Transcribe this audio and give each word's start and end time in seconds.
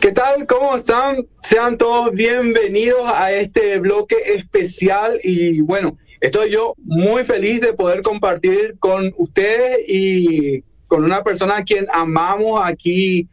¿Qué 0.00 0.12
tal? 0.12 0.46
¿Cómo 0.46 0.76
están? 0.76 1.26
Sean 1.42 1.76
todos 1.76 2.14
bienvenidos 2.14 3.02
a 3.04 3.32
este 3.32 3.78
bloque 3.78 4.16
especial 4.34 5.20
y 5.22 5.60
bueno, 5.60 5.98
estoy 6.22 6.50
yo 6.50 6.72
muy 6.78 7.22
feliz 7.24 7.60
de 7.60 7.74
poder 7.74 8.00
compartir 8.00 8.76
con 8.78 9.12
ustedes 9.18 9.80
y 9.86 10.64
con 10.86 11.04
una 11.04 11.22
persona 11.22 11.58
a 11.58 11.64
quien 11.64 11.86
amamos 11.92 12.62
aquí 12.64 13.28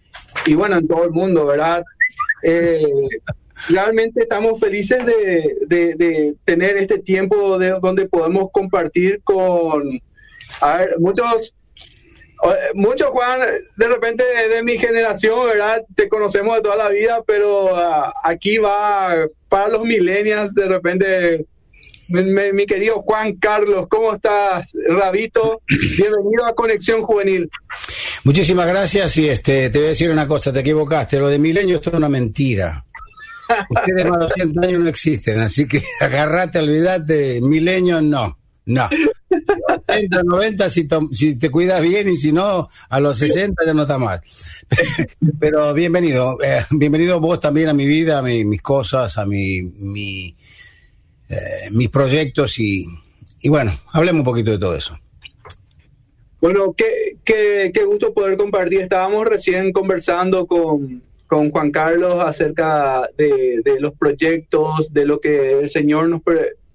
y 0.45 0.55
bueno, 0.55 0.75
en 0.75 0.87
todo 0.89 1.05
el 1.05 1.11
mundo, 1.11 1.45
¿verdad? 1.45 1.85
Eh, 2.43 2.85
realmente 3.69 4.23
estamos 4.23 4.59
felices 4.59 5.05
de, 5.05 6.35
tener 6.43 6.75
este 6.75 6.99
tiempo 6.99 7.57
de, 7.57 7.79
donde 7.79 8.09
podemos 8.09 8.51
compartir 8.51 9.21
con 9.23 10.01
muchos 10.99 11.55
mucho, 12.75 13.11
Juan, 13.11 13.39
de 13.75 13.87
repente 13.87 14.23
de 14.23 14.63
mi 14.63 14.77
generación, 14.77 15.45
¿verdad? 15.45 15.83
Te 15.95 16.07
conocemos 16.07 16.55
de 16.55 16.61
toda 16.61 16.75
la 16.75 16.89
vida, 16.89 17.23
pero 17.25 17.75
ah, 17.75 18.13
aquí 18.23 18.57
va 18.57 19.15
para 19.49 19.69
los 19.69 19.83
millennials, 19.83 20.53
de 20.53 20.65
repente, 20.67 21.45
mi, 22.07 22.65
querido 22.65 23.01
Juan 23.01 23.35
Carlos, 23.35 23.87
¿cómo 23.89 24.13
estás, 24.13 24.71
Rabito? 24.87 25.61
Bienvenido 25.67 26.45
a 26.45 26.53
Conexión 26.53 27.01
Juvenil. 27.01 27.49
Muchísimas 28.23 28.67
gracias 28.67 29.17
y 29.17 29.29
este, 29.29 29.69
te 29.69 29.77
voy 29.77 29.87
a 29.87 29.89
decir 29.89 30.09
una 30.09 30.27
cosa, 30.27 30.53
te 30.53 30.59
equivocaste, 30.59 31.17
lo 31.17 31.29
de 31.29 31.39
milenio 31.39 31.81
es 31.81 31.87
una 31.87 32.09
mentira. 32.09 32.83
Ustedes 33.69 34.05
más 34.05 34.19
de 34.19 34.25
200 34.25 34.63
años 34.63 34.79
no 34.81 34.89
existen, 34.89 35.39
así 35.39 35.67
que 35.67 35.83
agarrate, 35.99 36.59
olvídate, 36.59 37.41
milenio 37.41 38.01
no, 38.01 38.37
no. 38.65 38.89
80, 39.87 40.23
90 40.23 40.69
si, 40.69 41.35
te 41.35 41.49
cuidas 41.49 41.81
bien 41.81 42.09
y 42.09 42.17
si 42.17 42.31
no, 42.31 42.67
a 42.89 42.99
los 42.99 43.17
60 43.17 43.65
ya 43.65 43.73
no 43.73 43.83
está 43.83 43.97
mal. 43.97 44.21
Pero 45.39 45.73
bienvenido, 45.73 46.37
eh, 46.43 46.65
bienvenido 46.71 47.19
vos 47.19 47.39
también 47.39 47.69
a 47.69 47.73
mi 47.73 47.85
vida, 47.85 48.19
a 48.19 48.21
mis 48.21 48.61
cosas, 48.61 49.17
a 49.17 49.25
mi, 49.25 49.61
mi 49.61 50.35
eh, 51.29 51.69
mis 51.71 51.89
proyectos 51.89 52.59
y, 52.59 52.85
y 53.41 53.49
bueno, 53.49 53.79
hablemos 53.91 54.21
un 54.21 54.25
poquito 54.25 54.51
de 54.51 54.59
todo 54.59 54.75
eso. 54.75 54.97
Bueno, 56.39 56.73
qué, 56.73 57.17
qué, 57.23 57.71
qué 57.73 57.83
gusto 57.83 58.13
poder 58.13 58.37
compartir. 58.37 58.81
Estábamos 58.81 59.25
recién 59.25 59.71
conversando 59.71 60.45
con, 60.45 61.01
con 61.27 61.51
Juan 61.51 61.71
Carlos 61.71 62.23
acerca 62.23 63.09
de, 63.17 63.61
los 63.79 63.93
proyectos, 63.93 64.93
de 64.93 65.05
lo 65.05 65.19
que 65.19 65.59
el 65.59 65.69
Señor 65.69 66.09
nos, 66.09 66.21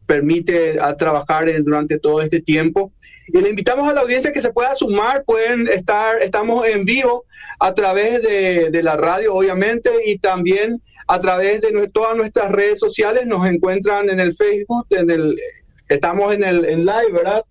permite 0.07 0.79
a 0.79 0.97
trabajar 0.97 1.47
durante 1.63 1.99
todo 1.99 2.21
este 2.21 2.41
tiempo. 2.41 2.93
Y 3.33 3.41
le 3.41 3.49
invitamos 3.49 3.89
a 3.89 3.95
la 3.95 4.03
audiencia 4.03 4.31
que 4.31 4.43
se 4.43 4.53
pueda 4.53 4.75
sumar, 4.75 5.25
pueden 5.25 5.67
estar, 5.67 6.21
estamos 6.21 6.67
en 6.67 6.85
vivo 6.85 7.25
a 7.59 7.73
través 7.73 8.21
de, 8.23 8.83
la 8.83 8.95
radio, 8.97 9.35
obviamente, 9.35 9.91
y 10.05 10.19
también 10.19 10.83
a 11.09 11.19
través 11.19 11.63
de 11.63 11.89
todas 11.89 12.15
nuestras 12.15 12.53
redes 12.53 12.79
sociales. 12.79 13.27
Nos 13.27 13.47
encuentran 13.47 14.11
en 14.11 14.21
el 14.21 14.35
Facebook, 14.35 14.87
en 14.91 15.11
el, 15.11 15.41
estamos 15.89 16.35
en 16.35 16.45
el 16.45 16.67
en 16.67 16.85
live, 16.85 17.13
¿verdad? 17.13 17.43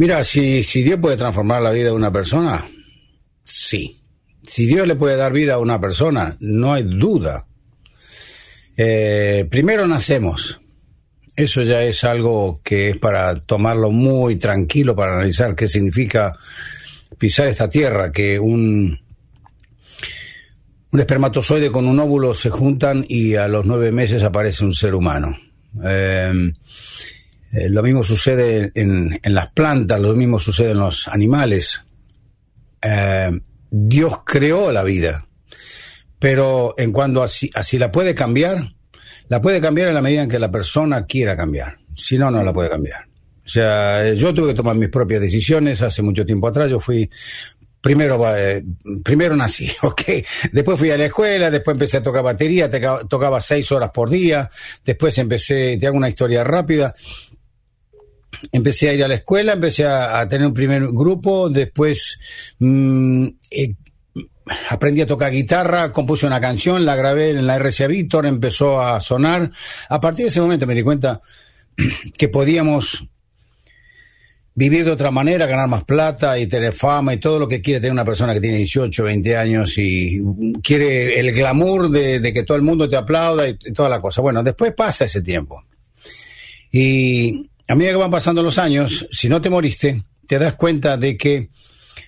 Mira, 0.00 0.24
si, 0.24 0.62
si 0.62 0.82
Dios 0.82 0.98
puede 0.98 1.18
transformar 1.18 1.60
la 1.60 1.72
vida 1.72 1.88
de 1.88 1.94
una 1.94 2.10
persona, 2.10 2.66
sí. 3.44 4.00
Si 4.42 4.64
Dios 4.64 4.88
le 4.88 4.96
puede 4.96 5.14
dar 5.14 5.30
vida 5.30 5.52
a 5.52 5.58
una 5.58 5.78
persona, 5.78 6.38
no 6.40 6.72
hay 6.72 6.84
duda. 6.84 7.44
Eh, 8.78 9.46
primero 9.50 9.86
nacemos. 9.86 10.58
Eso 11.36 11.60
ya 11.60 11.82
es 11.82 12.02
algo 12.04 12.62
que 12.64 12.88
es 12.88 12.96
para 12.96 13.44
tomarlo 13.44 13.90
muy 13.90 14.36
tranquilo, 14.36 14.96
para 14.96 15.16
analizar 15.16 15.54
qué 15.54 15.68
significa 15.68 16.32
pisar 17.18 17.48
esta 17.48 17.68
tierra, 17.68 18.10
que 18.10 18.38
un, 18.38 18.98
un 20.92 21.00
espermatozoide 21.00 21.70
con 21.70 21.86
un 21.86 22.00
óvulo 22.00 22.32
se 22.32 22.48
juntan 22.48 23.04
y 23.06 23.34
a 23.34 23.48
los 23.48 23.66
nueve 23.66 23.92
meses 23.92 24.22
aparece 24.22 24.64
un 24.64 24.72
ser 24.72 24.94
humano. 24.94 25.36
Em, 25.84 26.54
eh, 27.52 27.68
lo 27.68 27.82
mismo 27.82 28.04
sucede 28.04 28.70
en, 28.74 29.18
las 29.24 29.52
plantas, 29.52 30.00
lo 30.00 30.14
mismo 30.14 30.38
sucede 30.38 30.70
en 30.70 30.78
los 30.78 31.08
animales. 31.08 31.84
Em, 32.80 33.40
Dios 33.70 34.20
creó 34.24 34.70
la 34.70 34.82
vida, 34.82 35.26
pero 36.18 36.74
en 36.76 36.92
cuanto 36.92 37.22
a 37.22 37.28
si, 37.28 37.50
la 37.78 37.90
puede 37.90 38.14
cambiar, 38.14 38.72
la 39.28 39.40
puede 39.40 39.60
cambiar 39.60 39.88
en 39.88 39.94
la 39.94 40.02
medida 40.02 40.22
en 40.22 40.28
que 40.28 40.38
la 40.38 40.50
persona 40.50 41.06
quiera 41.06 41.36
cambiar. 41.36 41.76
Si 41.94 42.18
no, 42.18 42.30
no 42.30 42.42
la 42.42 42.52
puede 42.52 42.70
cambiar. 42.70 43.04
O 43.44 43.48
sea, 43.48 44.12
yo 44.14 44.32
tuve 44.32 44.48
que 44.48 44.54
tomar 44.54 44.76
mis 44.76 44.88
propias 44.88 45.20
decisiones 45.20 45.82
hace 45.82 46.02
mucho 46.02 46.24
tiempo 46.24 46.46
atrás. 46.46 46.70
Yo 46.70 46.78
fui 46.78 47.10
primero, 47.80 48.36
eh, 48.36 48.62
primero 49.02 49.34
nací, 49.34 49.68
ok. 49.82 50.02
Después 50.52 50.78
fui 50.78 50.90
a 50.90 50.98
la 50.98 51.06
escuela, 51.06 51.50
después 51.50 51.74
empecé 51.74 51.96
a 51.98 52.02
tocar 52.02 52.22
batería, 52.22 52.70
tocaba 53.08 53.40
seis 53.40 53.70
horas 53.72 53.90
por 53.92 54.10
día, 54.10 54.48
después 54.84 55.16
empecé, 55.18 55.76
te 55.78 55.86
hago 55.86 55.96
una 55.96 56.08
historia 56.08 56.44
rápida, 56.44 56.94
empecé 58.52 58.90
a 58.90 58.94
ir 58.94 59.04
a 59.04 59.08
la 59.08 59.14
escuela, 59.14 59.54
empecé 59.54 59.86
a, 59.86 60.26
tener 60.28 60.46
un 60.46 60.54
primer 60.54 60.88
grupo, 60.88 61.48
después 61.48 62.18
mm, 62.58 63.26
eh, 63.50 63.74
aprendí 64.68 65.00
a 65.00 65.06
tocar 65.06 65.32
guitarra, 65.32 65.92
compuse 65.92 66.26
una 66.26 66.40
canción, 66.40 66.84
la 66.84 66.96
grabé 66.96 67.30
en 67.30 67.46
la 67.46 67.58
RCA 67.58 67.86
Víctor, 67.86 68.26
empezó 68.26 68.80
a 68.80 69.00
sonar. 69.00 69.50
A 69.88 70.00
partir 70.00 70.24
de 70.24 70.30
ese 70.30 70.40
momento 70.40 70.66
me 70.66 70.74
di 70.74 70.82
cuenta 70.82 71.20
que 72.16 72.28
podíamos 72.28 73.06
vivir 74.54 74.84
de 74.84 74.90
otra 74.90 75.10
manera, 75.10 75.46
ganar 75.46 75.68
más 75.68 75.84
plata 75.84 76.38
y 76.38 76.46
tener 76.46 76.72
fama 76.72 77.14
y 77.14 77.18
todo 77.18 77.38
lo 77.38 77.48
que 77.48 77.62
quiere 77.62 77.80
tener 77.80 77.92
una 77.92 78.04
persona 78.04 78.34
que 78.34 78.40
tiene 78.40 78.58
18, 78.58 79.04
20 79.04 79.36
años 79.36 79.78
y 79.78 80.20
quiere 80.62 81.18
el 81.18 81.32
glamour 81.32 81.88
de, 81.88 82.32
que 82.32 82.42
todo 82.42 82.56
el 82.56 82.62
mundo 82.62 82.88
te 82.88 82.96
aplauda 82.96 83.48
y, 83.48 83.56
toda 83.72 83.88
la 83.88 84.00
cosa. 84.00 84.20
Bueno, 84.20 84.42
después 84.42 84.74
pasa 84.74 85.06
ese 85.06 85.22
tiempo. 85.22 85.64
Y 86.72 87.49
a 87.70 87.76
medida 87.76 87.92
que 87.92 87.98
van 87.98 88.10
pasando 88.10 88.42
los 88.42 88.58
años, 88.58 89.06
si 89.12 89.28
no 89.28 89.40
te 89.40 89.48
moriste, 89.48 90.02
te 90.26 90.40
das 90.40 90.54
cuenta 90.54 90.96
de 90.96 91.16
que 91.16 91.50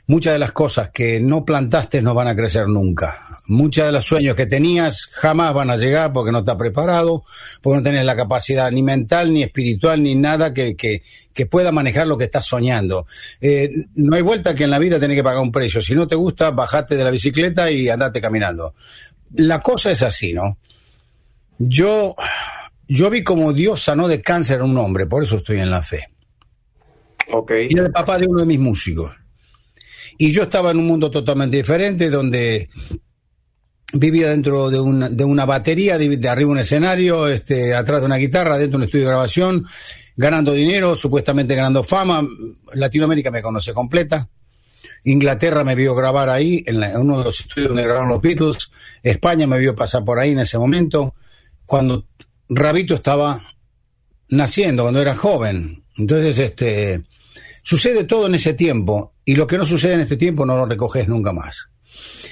muchas 0.09 0.33
de 0.33 0.41
las 0.41 0.51
cosas 0.51 0.91
que 0.91 1.21
no 1.21 1.45
plantaste 1.45 2.03
no 2.03 2.15
van 2.15 2.27
a 2.27 2.35
crecer 2.35 2.67
nunca. 2.67 3.41
Muchos 3.47 3.87
de 3.87 3.93
los 3.93 4.05
sueños 4.05 4.35
que 4.35 4.47
tenías 4.47 5.09
jamás 5.13 5.55
van 5.55 5.71
a 5.71 5.77
llegar 5.77 6.13
porque 6.13 6.33
no 6.33 6.41
estás 6.41 6.57
preparado, 6.57 7.23
porque 7.61 7.77
no 7.77 7.83
tienes 7.85 8.05
la 8.05 8.17
capacidad 8.17 8.73
ni 8.73 8.83
mental, 8.83 9.33
ni 9.33 9.45
espiritual, 9.45 10.03
ni 10.03 10.17
nada 10.17 10.53
que, 10.53 10.75
que, 10.75 11.47
pueda 11.47 11.71
manejar 11.71 12.09
lo 12.09 12.19
que 12.19 12.25
estás 12.25 12.45
soñando. 12.45 13.07
Eh, 13.41 13.71
no 13.95 14.17
hay 14.17 14.23
vuelta 14.23 14.57
que 14.57 14.65
en 14.65 14.71
la 14.71 14.81
vida 14.81 14.99
tenés 14.99 15.17
que 15.17 15.23
pagar 15.23 15.43
un 15.43 15.53
precio. 15.53 15.81
Si 15.81 15.95
no 15.95 16.09
te 16.09 16.17
gusta, 16.17 16.51
bajate 16.51 16.97
de 16.97 17.05
la 17.05 17.11
bicicleta 17.11 17.71
y 17.71 17.89
andate 17.89 18.21
caminando. 18.21 18.75
La 19.37 19.61
cosa 19.61 19.93
es 19.93 20.03
así, 20.03 20.33
¿no? 20.33 20.59
Yo, 21.57 22.17
yo 22.95 23.11
vi 23.11 23.23
como 23.25 23.53
Dios 23.53 23.83
sanó 23.83 24.09
de 24.09 24.21
cáncer 24.21 24.61
a 24.61 24.65
un 24.65 24.77
hombre, 24.77 25.07
por 25.07 25.23
eso 25.23 25.39
estoy 25.39 25.61
en 25.61 25.71
la 25.71 25.83
fe. 25.83 26.09
Okay. 27.31 27.69
Y 27.71 27.75
era 27.75 27.87
el 27.87 27.93
papá 27.93 28.19
de 28.19 28.27
uno 28.27 28.41
de 28.41 28.47
mis 28.47 28.59
músicos. 28.59 29.13
Y 30.19 30.31
yo 30.31 30.43
estaba 30.43 30.71
en 30.71 30.79
un 30.79 30.87
mundo 30.87 31.11
totalmente 31.11 31.57
diferente, 31.57 32.11
donde 32.11 32.69
vivía 33.95 34.29
dentro 34.29 34.71
de 34.71 34.79
una, 34.79 35.09
de 35.09 35.25
una 35.25 35.45
batería, 35.45 35.97
de, 35.97 36.29
arriba 36.29 36.51
un 36.51 36.59
escenario, 36.59 37.29
este, 37.29 37.75
atrás 37.75 38.01
de 38.01 38.07
una 38.07 38.17
guitarra, 38.17 38.59
dentro 38.59 38.79
de 38.79 38.83
un 38.83 38.89
estudio 38.89 39.05
de 39.07 39.11
grabación, 39.11 39.65
ganando 40.17 40.53
dinero, 40.53 40.95
supuestamente 40.95 41.55
ganando 41.55 41.83
fama. 41.83 42.27
Latinoamérica 42.75 43.31
me 43.31 43.43
conoce 43.43 43.73
completa. 43.73 44.29
Inglaterra 45.05 45.65
me 45.65 45.75
vio 45.75 45.95
grabar 45.95 46.29
ahí, 46.29 46.63
en, 46.67 46.77
uno 46.97 47.19
de 47.19 47.25
los 47.25 47.41
estudios 47.41 47.69
donde 47.69 47.83
grabaron 47.85 48.11
los 48.11 48.21
Beatles. 48.21 48.71
España 49.03 49.47
me 49.47 49.59
vio 49.59 49.75
pasar 49.75 50.05
por 50.05 50.19
ahí 50.19 50.33
en 50.33 50.41
ese 50.41 50.59
momento, 50.59 51.15
cuando 51.67 52.05
Rabito 52.55 52.95
estaba 52.95 53.43
naciendo, 54.29 54.85
cuando 54.85 55.01
era 55.01 55.17
joven. 55.17 55.85
Entonces, 55.97 56.39
este, 56.39 57.03
sucede 57.63 58.05
todo 58.05 58.27
en 58.27 58.35
ese 58.35 58.55
tiempo, 58.55 59.15
y 59.25 59.35
lo 59.35 59.47
que 59.47 59.59
no 59.59 59.67
sucede 59.67 59.95
en 59.95 60.01
este 60.01 60.17
tiempo 60.17 60.45
no 60.45 60.57
lo 60.57 60.67
recoges 60.67 61.09
nunca 61.09 61.33
más. 61.33 61.69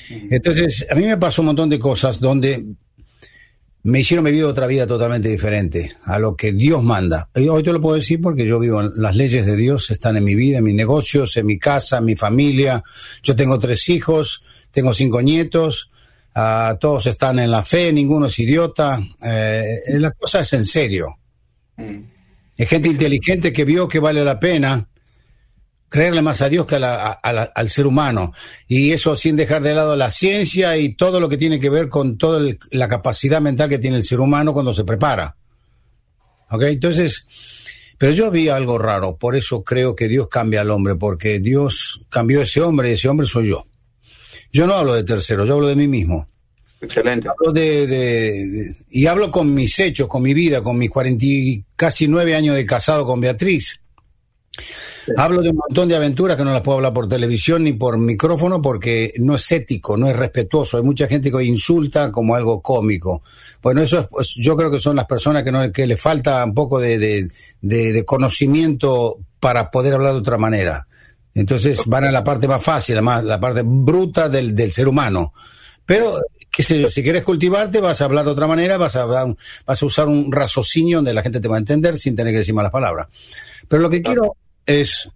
Entonces, 0.08 0.86
a 0.90 0.94
mí 0.94 1.04
me 1.04 1.16
pasó 1.16 1.42
un 1.42 1.46
montón 1.46 1.68
de 1.68 1.78
cosas 1.78 2.18
donde 2.18 2.64
me 3.82 4.00
hicieron 4.00 4.24
vivir 4.24 4.44
otra 4.44 4.66
vida 4.66 4.86
totalmente 4.86 5.28
diferente 5.28 5.92
a 6.04 6.18
lo 6.18 6.36
que 6.36 6.52
Dios 6.52 6.82
manda. 6.82 7.30
Y 7.34 7.48
hoy 7.48 7.62
te 7.62 7.72
lo 7.72 7.80
puedo 7.80 7.94
decir 7.94 8.20
porque 8.20 8.46
yo 8.46 8.58
vivo, 8.58 8.82
las 8.82 9.16
leyes 9.16 9.46
de 9.46 9.56
Dios 9.56 9.90
están 9.90 10.16
en 10.16 10.24
mi 10.24 10.34
vida, 10.34 10.58
en 10.58 10.64
mis 10.64 10.74
negocios, 10.74 11.36
en 11.36 11.46
mi 11.46 11.58
casa, 11.58 11.98
en 11.98 12.04
mi 12.04 12.16
familia. 12.16 12.82
Yo 13.22 13.34
tengo 13.34 13.58
tres 13.58 13.88
hijos, 13.88 14.44
tengo 14.70 14.92
cinco 14.92 15.22
nietos, 15.22 15.90
uh, 16.36 16.76
todos 16.78 17.06
están 17.06 17.38
en 17.38 17.50
la 17.50 17.62
fe, 17.62 17.92
ninguno 17.92 18.26
es 18.26 18.38
idiota. 18.38 19.00
Eh, 19.22 19.80
la 19.88 20.10
cosa 20.12 20.40
es 20.40 20.52
en 20.52 20.64
serio. 20.64 21.16
Mm. 21.76 22.00
Hay 22.58 22.66
gente 22.66 22.88
inteligente 22.88 23.52
que 23.52 23.64
vio 23.64 23.88
que 23.88 23.98
vale 23.98 24.22
la 24.22 24.38
pena 24.38 24.86
creerle 25.90 26.22
más 26.22 26.40
a 26.40 26.48
Dios 26.48 26.66
que 26.66 26.76
al 26.76 27.68
ser 27.68 27.86
humano. 27.86 28.32
Y 28.68 28.92
eso 28.92 29.16
sin 29.16 29.36
dejar 29.36 29.60
de 29.62 29.74
lado 29.74 29.96
la 29.96 30.10
ciencia 30.10 30.76
y 30.76 30.94
todo 30.94 31.18
lo 31.18 31.28
que 31.28 31.36
tiene 31.36 31.58
que 31.58 31.68
ver 31.68 31.88
con 31.88 32.16
toda 32.16 32.40
la 32.70 32.88
capacidad 32.88 33.40
mental 33.40 33.68
que 33.68 33.78
tiene 33.78 33.96
el 33.96 34.04
ser 34.04 34.20
humano 34.20 34.52
cuando 34.52 34.72
se 34.72 34.84
prepara. 34.84 35.34
¿Ok? 36.50 36.62
Entonces, 36.62 37.26
pero 37.98 38.12
yo 38.12 38.30
vi 38.30 38.48
algo 38.48 38.78
raro, 38.78 39.16
por 39.16 39.36
eso 39.36 39.62
creo 39.62 39.94
que 39.94 40.08
Dios 40.08 40.28
cambia 40.28 40.62
al 40.62 40.70
hombre, 40.70 40.94
porque 40.94 41.38
Dios 41.40 42.06
cambió 42.08 42.40
a 42.40 42.44
ese 42.44 42.62
hombre 42.62 42.90
y 42.90 42.92
ese 42.92 43.08
hombre 43.08 43.26
soy 43.26 43.48
yo. 43.48 43.66
Yo 44.52 44.66
no 44.66 44.74
hablo 44.74 44.94
de 44.94 45.04
tercero, 45.04 45.44
yo 45.44 45.54
hablo 45.54 45.68
de 45.68 45.76
mí 45.76 45.88
mismo. 45.88 46.26
Excelente. 46.80 47.28
Hablo 47.28 47.52
de, 47.52 48.76
y 48.90 49.06
hablo 49.06 49.30
con 49.30 49.52
mis 49.52 49.78
hechos, 49.78 50.08
con 50.08 50.22
mi 50.22 50.32
vida, 50.32 50.62
con 50.62 50.78
mis 50.78 50.90
cuarenta 50.90 51.26
casi 51.76 52.08
nueve 52.08 52.34
años 52.34 52.56
de 52.56 52.64
casado 52.64 53.04
con 53.04 53.20
Beatriz. 53.20 53.80
Hablo 55.16 55.42
de 55.42 55.50
un 55.50 55.56
montón 55.56 55.88
de 55.88 55.96
aventuras 55.96 56.36
que 56.36 56.44
no 56.44 56.52
las 56.52 56.62
puedo 56.62 56.76
hablar 56.76 56.92
por 56.92 57.08
televisión 57.08 57.64
ni 57.64 57.72
por 57.72 57.98
micrófono 57.98 58.60
porque 58.60 59.14
no 59.18 59.34
es 59.34 59.52
ético, 59.52 59.96
no 59.96 60.06
es 60.08 60.16
respetuoso. 60.16 60.76
Hay 60.76 60.82
mucha 60.82 61.06
gente 61.06 61.30
que 61.30 61.42
insulta 61.42 62.12
como 62.12 62.34
algo 62.34 62.60
cómico. 62.60 63.22
Bueno, 63.62 63.82
eso 63.82 64.00
es, 64.00 64.06
pues, 64.08 64.34
yo 64.36 64.56
creo 64.56 64.70
que 64.70 64.78
son 64.78 64.96
las 64.96 65.06
personas 65.06 65.42
que, 65.42 65.52
no, 65.52 65.72
que 65.72 65.86
le 65.86 65.96
falta 65.96 66.44
un 66.44 66.54
poco 66.54 66.78
de, 66.78 67.28
conocimiento 68.04 69.18
para 69.38 69.70
poder 69.70 69.94
hablar 69.94 70.12
de 70.12 70.18
otra 70.18 70.38
manera. 70.38 70.86
Entonces 71.34 71.84
van 71.86 72.04
a 72.04 72.10
la 72.10 72.24
parte 72.24 72.48
más 72.48 72.62
fácil, 72.62 72.96
la, 72.96 73.22
la 73.22 73.40
parte 73.40 73.62
bruta 73.64 74.28
del, 74.28 74.54
del 74.54 74.72
ser 74.72 74.88
humano. 74.88 75.32
Pero 75.86 76.20
qué 76.50 76.62
sé 76.62 76.80
yo, 76.80 76.90
si 76.90 77.02
quieres 77.02 77.22
cultivarte, 77.22 77.80
vas 77.80 78.00
a 78.00 78.04
hablar 78.04 78.24
de 78.24 78.32
otra 78.32 78.46
manera, 78.46 78.76
vas 78.76 78.96
a, 78.96 79.04
vas 79.04 79.82
a 79.82 79.86
usar 79.86 80.08
un 80.08 80.32
raciocinio 80.32 80.98
donde 80.98 81.14
la 81.14 81.22
gente 81.22 81.40
te 81.40 81.48
va 81.48 81.56
a 81.56 81.60
entender 81.60 81.96
sin 81.96 82.16
tener 82.16 82.32
que 82.32 82.38
decir 82.38 82.54
malas 82.54 82.72
palabras. 82.72 83.08
Pero 83.68 83.82
lo 83.82 83.90
que 83.90 84.02
quiero 84.02 84.36
es, 84.66 85.08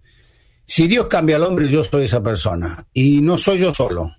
si 0.65 0.87
Dios 0.87 1.07
cambia 1.07 1.35
al 1.35 1.43
hombre, 1.43 1.67
yo 1.67 1.83
soy 1.83 2.05
esa 2.05 2.23
persona. 2.23 2.85
Y 2.93 3.21
no 3.21 3.37
soy 3.37 3.59
yo 3.59 3.73
solo. 3.73 4.15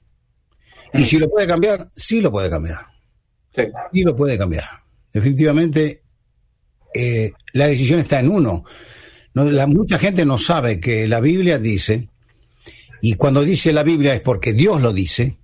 Y 0.93 1.05
si 1.05 1.19
lo 1.19 1.29
puede 1.29 1.47
cambiar, 1.47 1.89
sí 1.95 2.21
lo 2.21 2.31
puede 2.31 2.51
cambiar. 2.51 2.81
Sí, 3.53 4.03
lo 4.03 4.15
puede 4.15 4.37
cambiar. 4.37 4.65
Definitivamente, 5.13 6.03
eh, 6.93 7.33
la 7.55 7.67
decisión 7.67 8.01
está 8.01 8.21
en 8.21 8.31
uno. 8.31 8.65
La, 9.45 9.67
mucha 9.67 9.99
gente 9.99 10.25
no 10.25 10.39
sabe 10.39 10.81
que 10.81 11.07
la 11.07 11.21
Biblia 11.21 11.59
dice, 11.59 12.09
y 13.03 13.15
cuando 13.15 13.43
dice 13.43 13.73
la 13.73 13.83
Biblia 13.83 14.15
es 14.15 14.21
porque 14.21 14.53
Dios 14.53 14.81
lo 14.81 14.93
dice, 14.93 15.37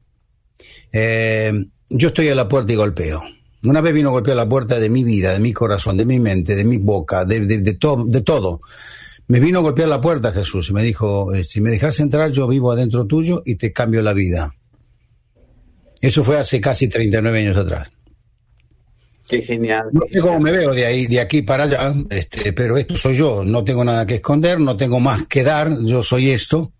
eh, 0.93 1.53
yo 1.89 2.09
estoy 2.09 2.29
a 2.29 2.35
la 2.35 2.49
puerta 2.49 2.73
y 2.73 2.77
golpeo. 2.77 3.23
Una 3.65 3.81
vez 3.81 3.94
vino 3.94 4.09
a 4.09 4.12
golpear 4.12 4.37
la 4.37 4.49
puerta 4.49 4.81
de 4.81 4.89
mi 4.89 5.05
vida, 5.05 5.33
de 5.33 5.39
mi 5.39 5.53
corazón, 5.53 5.97
de 5.97 6.05
mi 6.05 6.19
mente, 6.19 6.56
de 6.56 6.65
mi 6.65 6.79
boca, 6.79 7.25
de, 7.25 7.41
de, 7.41 7.59
de 7.59 8.23
todo. 8.23 8.61
Me 9.29 9.39
vino 9.39 9.61
a 9.61 9.62
golpear 9.62 9.89
la 9.89 10.00
puerta 10.00 10.33
Jesús 10.33 10.71
y 10.71 10.73
me 10.73 10.83
dijo, 10.83 11.33
eh, 11.33 11.44
si 11.44 11.61
me 11.61 11.71
dejas 11.71 12.00
entrar, 12.00 12.33
yo 12.33 12.49
vivo 12.49 12.73
adentro 12.73 13.06
tuyo 13.06 13.43
y 13.44 13.55
te 13.55 13.73
cambio 13.73 14.03
la 14.03 14.12
vida. 14.12 14.55
Eso 16.00 16.25
fue 16.25 16.39
hace 16.39 16.61
casi 16.61 16.89
39 16.89 17.41
años 17.41 17.56
atrás. 17.56 17.93
Qué 19.32 19.40
genial. 19.40 19.88
No 19.93 20.02
sé 20.12 20.20
cómo 20.20 20.38
me 20.40 20.52
veo 20.52 20.75
de 20.75 20.84
ahí, 20.84 21.06
de 21.06 21.19
aquí 21.19 21.40
para 21.40 21.64
allá, 21.64 21.94
este, 22.11 22.52
pero 22.52 22.76
esto 22.76 22.99
soy 22.99 23.14
yo. 23.14 23.43
No 23.43 23.64
tengo 23.64 23.82
nada 23.82 24.05
que 24.05 24.17
esconder, 24.17 24.61
no 24.61 24.76
tengo 24.76 25.00
más 25.00 25.26
que 25.26 25.43
dar. 25.43 25.75
Yo 25.84 26.02
soy 26.02 26.32
esto. 26.32 26.70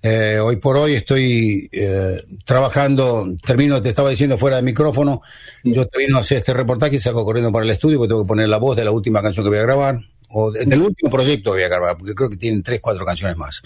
Eh, 0.00 0.38
hoy 0.38 0.54
por 0.54 0.76
hoy 0.76 0.94
estoy 0.94 1.68
eh, 1.72 2.22
trabajando, 2.44 3.26
termino, 3.44 3.82
te 3.82 3.88
estaba 3.88 4.10
diciendo 4.10 4.38
fuera 4.38 4.58
de 4.58 4.62
micrófono, 4.62 5.20
yo 5.64 5.88
termino 5.88 6.18
hacer 6.18 6.38
este 6.38 6.54
reportaje 6.54 6.94
y 6.94 6.98
salgo 7.00 7.24
corriendo 7.24 7.50
para 7.50 7.64
el 7.64 7.72
estudio 7.72 7.98
porque 7.98 8.10
tengo 8.10 8.22
que 8.22 8.28
poner 8.28 8.48
la 8.48 8.58
voz 8.58 8.76
de 8.76 8.84
la 8.84 8.92
última 8.92 9.20
canción 9.20 9.44
que 9.44 9.50
voy 9.50 9.58
a 9.58 9.62
grabar 9.62 9.98
o 10.28 10.52
del 10.52 10.80
último 10.80 11.10
proyecto 11.10 11.50
voy 11.50 11.64
a 11.64 11.68
grabar, 11.68 11.98
porque 11.98 12.14
creo 12.14 12.30
que 12.30 12.36
tienen 12.36 12.62
tres, 12.62 12.80
cuatro 12.80 13.04
canciones 13.04 13.36
más. 13.36 13.60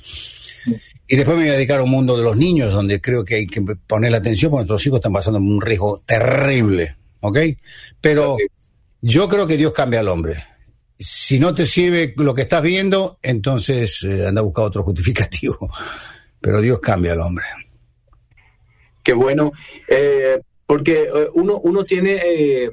Y 1.07 1.17
después 1.17 1.37
me 1.37 1.43
voy 1.43 1.51
a 1.51 1.57
dedicar 1.57 1.81
a 1.81 1.83
un 1.83 1.91
mundo 1.91 2.17
de 2.17 2.25
los 2.25 2.39
niños, 2.39 2.73
donde 2.73 3.03
creo 3.03 3.23
que 3.23 3.35
hay 3.35 3.47
que 3.47 3.61
poner 3.87 4.13
la 4.13 4.19
atención 4.19 4.51
porque 4.51 4.63
nuestros 4.63 4.87
hijos 4.87 4.97
están 5.01 5.13
pasando 5.13 5.39
un 5.39 5.61
riesgo 5.61 6.03
terrible, 6.07 6.97
¿ok? 7.23 7.39
Pero 8.01 8.37
yo 9.01 9.29
creo 9.29 9.47
que 9.47 9.57
Dios 9.57 9.73
cambia 9.73 10.01
al 10.01 10.09
hombre. 10.09 10.45
Si 10.99 11.39
no 11.39 11.55
te 11.55 11.67
sirve 11.67 12.15
lo 12.17 12.35
que 12.35 12.43
estás 12.43 12.63
viendo, 12.63 13.19
entonces 13.23 14.05
eh, 14.05 14.27
anda 14.27 14.41
a 14.41 14.45
buscar 14.45 14.67
otro 14.67 14.85
justificativo. 14.85 15.59
Pero 16.41 16.61
Dios 16.61 16.81
cambia 16.81 17.13
al 17.13 17.21
hombre. 17.21 17.45
Qué 19.03 19.13
bueno, 19.13 19.53
eh, 19.89 20.41
porque 20.67 21.03
eh, 21.03 21.29
uno, 21.35 21.59
uno 21.59 21.85
tiene 21.85 22.71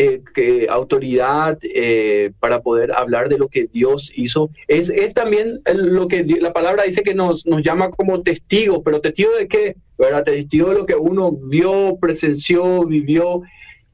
eh, 0.00 0.22
que, 0.32 0.68
autoridad 0.70 1.58
eh, 1.62 2.30
para 2.38 2.62
poder 2.62 2.92
hablar 2.92 3.28
de 3.28 3.36
lo 3.36 3.48
que 3.48 3.66
Dios 3.66 4.12
hizo. 4.14 4.50
Es, 4.68 4.90
es 4.90 5.12
también 5.12 5.60
lo 5.74 6.06
que 6.06 6.24
la 6.40 6.52
palabra 6.52 6.84
dice 6.84 7.02
que 7.02 7.16
nos, 7.16 7.44
nos 7.46 7.64
llama 7.64 7.90
como 7.90 8.22
testigo, 8.22 8.84
pero 8.84 9.00
testigo 9.00 9.34
de 9.36 9.48
qué? 9.48 9.76
¿verdad? 9.98 10.22
Testigo 10.22 10.68
de 10.68 10.76
lo 10.76 10.86
que 10.86 10.94
uno 10.94 11.32
vio, 11.32 11.98
presenció, 12.00 12.86
vivió. 12.86 13.42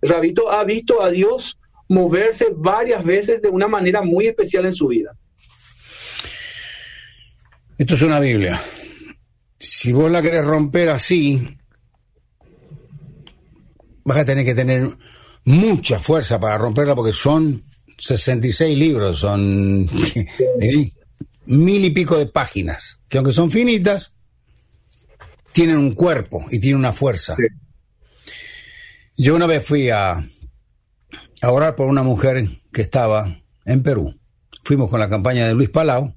Rabito 0.05 0.51
ha 0.51 0.65
visto 0.65 1.03
a 1.03 1.11
Dios 1.11 1.59
moverse 1.89 2.49
varias 2.55 3.05
veces 3.05 3.43
de 3.43 3.49
una 3.49 3.69
manera 3.69 4.03
muy 4.03 4.27
especial 4.27 4.67
en 4.67 4.75
su 4.75 4.89
vida. 4.89 5.17
Esto 7.77 7.95
es 7.95 8.03
una 8.03 8.21
Biblia. 8.21 8.61
Si 9.59 9.93
vos 9.93 10.11
la 10.11 10.23
querés 10.23 10.45
romper 10.45 10.91
así, 10.91 11.59
vas 14.05 14.19
a 14.19 14.25
tener 14.25 14.45
que 14.45 14.55
tener 14.55 14.97
mucha 15.45 15.99
fuerza 15.99 16.39
para 16.39 16.59
romperla 16.59 16.95
porque 16.95 17.13
son 17.13 17.65
66 17.99 18.79
libros, 18.79 19.19
son 19.19 19.87
mil 21.47 21.85
y 21.85 21.91
pico 21.91 22.17
de 22.19 22.27
páginas, 22.27 23.01
que 23.09 23.19
aunque 23.19 23.33
son 23.33 23.51
finitas, 23.51 24.15
tienen 25.53 25.77
un 25.77 25.95
cuerpo 25.95 26.45
y 26.51 26.59
tienen 26.59 26.79
una 26.79 26.93
fuerza. 26.93 27.35
Yo 29.17 29.37
una 29.37 29.47
vez 29.47 29.65
fui 29.65 29.91
a, 29.91 30.13
a 31.43 31.51
orar 31.51 31.77
por 31.77 31.87
una 31.87 32.03
mujer 32.03 32.49
que 32.73 32.83
estaba 32.83 33.41
en 33.65 33.83
Perú. 33.83 34.15
Fuimos 34.65 34.91
con 34.91 35.01
la 35.01 35.09
campaña 35.09 35.47
de 35.47 35.55
Luis 35.55 35.71
Palau. 35.71 36.15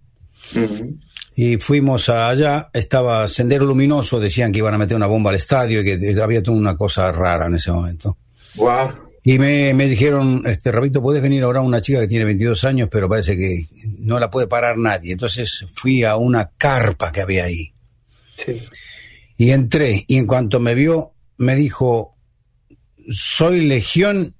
Y 1.35 1.57
fuimos 1.57 2.09
allá, 2.09 2.69
estaba 2.73 3.27
Sendero 3.27 3.65
Luminoso, 3.65 4.19
decían 4.19 4.51
que 4.51 4.59
iban 4.59 4.73
a 4.73 4.77
meter 4.79 4.97
una 4.97 5.05
bomba 5.05 5.29
al 5.29 5.35
estadio 5.35 5.81
y 5.81 5.85
que 5.85 6.21
había 6.21 6.41
toda 6.41 6.57
una 6.57 6.75
cosa 6.75 7.11
rara 7.11 7.45
en 7.45 7.55
ese 7.55 7.71
momento. 7.71 8.17
Wow. 8.55 9.07
Y 9.23 9.37
me, 9.37 9.73
me 9.73 9.87
dijeron, 9.87 10.43
este, 10.47 10.71
Rabito, 10.71 11.01
¿puedes 11.01 11.21
venir 11.21 11.43
ahora 11.43 11.61
una 11.61 11.81
chica 11.81 11.99
que 11.99 12.07
tiene 12.07 12.25
22 12.25 12.63
años, 12.63 12.89
pero 12.89 13.09
parece 13.09 13.37
que 13.37 13.67
no 13.99 14.19
la 14.19 14.31
puede 14.31 14.47
parar 14.47 14.77
nadie? 14.77 15.11
Entonces 15.11 15.67
fui 15.75 16.03
a 16.03 16.15
una 16.15 16.51
carpa 16.57 17.11
que 17.11 17.21
había 17.21 17.43
ahí. 17.43 17.73
Sí. 18.35 18.63
Y 19.35 19.51
entré, 19.51 20.05
y 20.07 20.17
en 20.17 20.25
cuanto 20.25 20.59
me 20.59 20.73
vio, 20.73 21.11
me 21.37 21.55
dijo, 21.55 22.16
soy 23.09 23.65
legión 23.65 24.35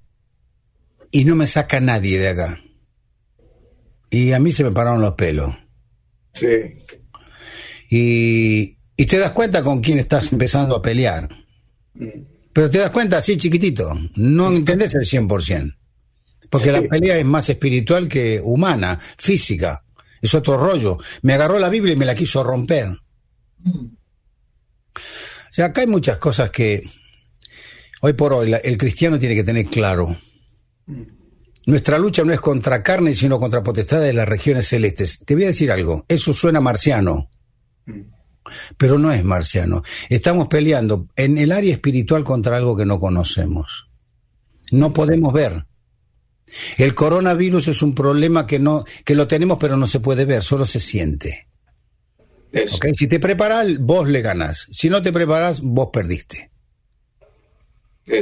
y 1.10 1.24
no 1.24 1.36
me 1.36 1.46
saca 1.46 1.80
nadie 1.80 2.18
de 2.18 2.28
acá. 2.28 2.60
Y 4.10 4.32
a 4.32 4.38
mí 4.38 4.52
se 4.52 4.64
me 4.64 4.72
pararon 4.72 5.00
los 5.00 5.14
pelos. 5.14 5.54
Sí. 6.32 6.84
Y, 7.90 8.76
y 8.96 9.06
te 9.06 9.18
das 9.18 9.32
cuenta 9.32 9.62
con 9.62 9.80
quién 9.80 9.98
estás 9.98 10.32
empezando 10.32 10.76
a 10.76 10.82
pelear. 10.82 11.28
Pero 12.52 12.70
te 12.70 12.78
das 12.78 12.90
cuenta 12.90 13.18
así 13.18 13.36
chiquitito, 13.36 13.92
no 14.16 14.52
entendés 14.52 14.94
el 14.94 15.02
100%. 15.02 15.74
Porque 16.50 16.72
la 16.72 16.82
pelea 16.82 17.18
es 17.18 17.24
más 17.24 17.48
espiritual 17.50 18.08
que 18.08 18.40
humana, 18.42 18.98
física. 19.18 19.84
Es 20.20 20.34
otro 20.34 20.56
rollo. 20.56 20.98
Me 21.22 21.34
agarró 21.34 21.58
la 21.58 21.68
Biblia 21.68 21.92
y 21.92 21.96
me 21.96 22.06
la 22.06 22.14
quiso 22.14 22.42
romper. 22.42 22.88
O 24.96 25.00
sea, 25.50 25.66
acá 25.66 25.82
hay 25.82 25.86
muchas 25.86 26.18
cosas 26.18 26.50
que 26.50 26.84
hoy 28.00 28.12
por 28.12 28.32
hoy 28.32 28.54
el 28.62 28.78
cristiano 28.78 29.18
tiene 29.18 29.34
que 29.34 29.44
tener 29.44 29.66
claro. 29.66 30.16
Nuestra 31.66 31.98
lucha 31.98 32.24
no 32.24 32.32
es 32.32 32.40
contra 32.40 32.82
carne, 32.82 33.14
sino 33.14 33.38
contra 33.38 33.62
potestades 33.62 34.06
de 34.06 34.12
las 34.14 34.28
regiones 34.28 34.66
celestes. 34.66 35.20
Te 35.24 35.34
voy 35.34 35.44
a 35.44 35.48
decir 35.48 35.70
algo, 35.70 36.04
eso 36.08 36.32
suena 36.32 36.60
marciano 36.60 37.28
pero 38.76 38.98
no 38.98 39.12
es 39.12 39.24
marciano. 39.24 39.82
Estamos 40.08 40.48
peleando 40.48 41.08
en 41.16 41.38
el 41.38 41.52
área 41.52 41.72
espiritual 41.72 42.24
contra 42.24 42.56
algo 42.56 42.76
que 42.76 42.86
no 42.86 42.98
conocemos. 42.98 43.88
No 44.72 44.92
podemos 44.92 45.32
ver. 45.32 45.64
El 46.76 46.94
coronavirus 46.94 47.68
es 47.68 47.82
un 47.82 47.94
problema 47.94 48.46
que 48.46 48.58
no 48.58 48.84
que 49.04 49.14
lo 49.14 49.28
tenemos 49.28 49.58
pero 49.58 49.76
no 49.76 49.86
se 49.86 50.00
puede 50.00 50.24
ver, 50.24 50.42
solo 50.42 50.64
se 50.64 50.80
siente. 50.80 51.48
Si 52.96 53.06
te 53.06 53.20
preparas, 53.20 53.78
vos 53.78 54.08
le 54.08 54.22
ganás. 54.22 54.66
Si 54.70 54.88
no 54.88 55.02
te 55.02 55.12
preparas, 55.12 55.60
vos 55.60 55.90
perdiste. 55.92 56.50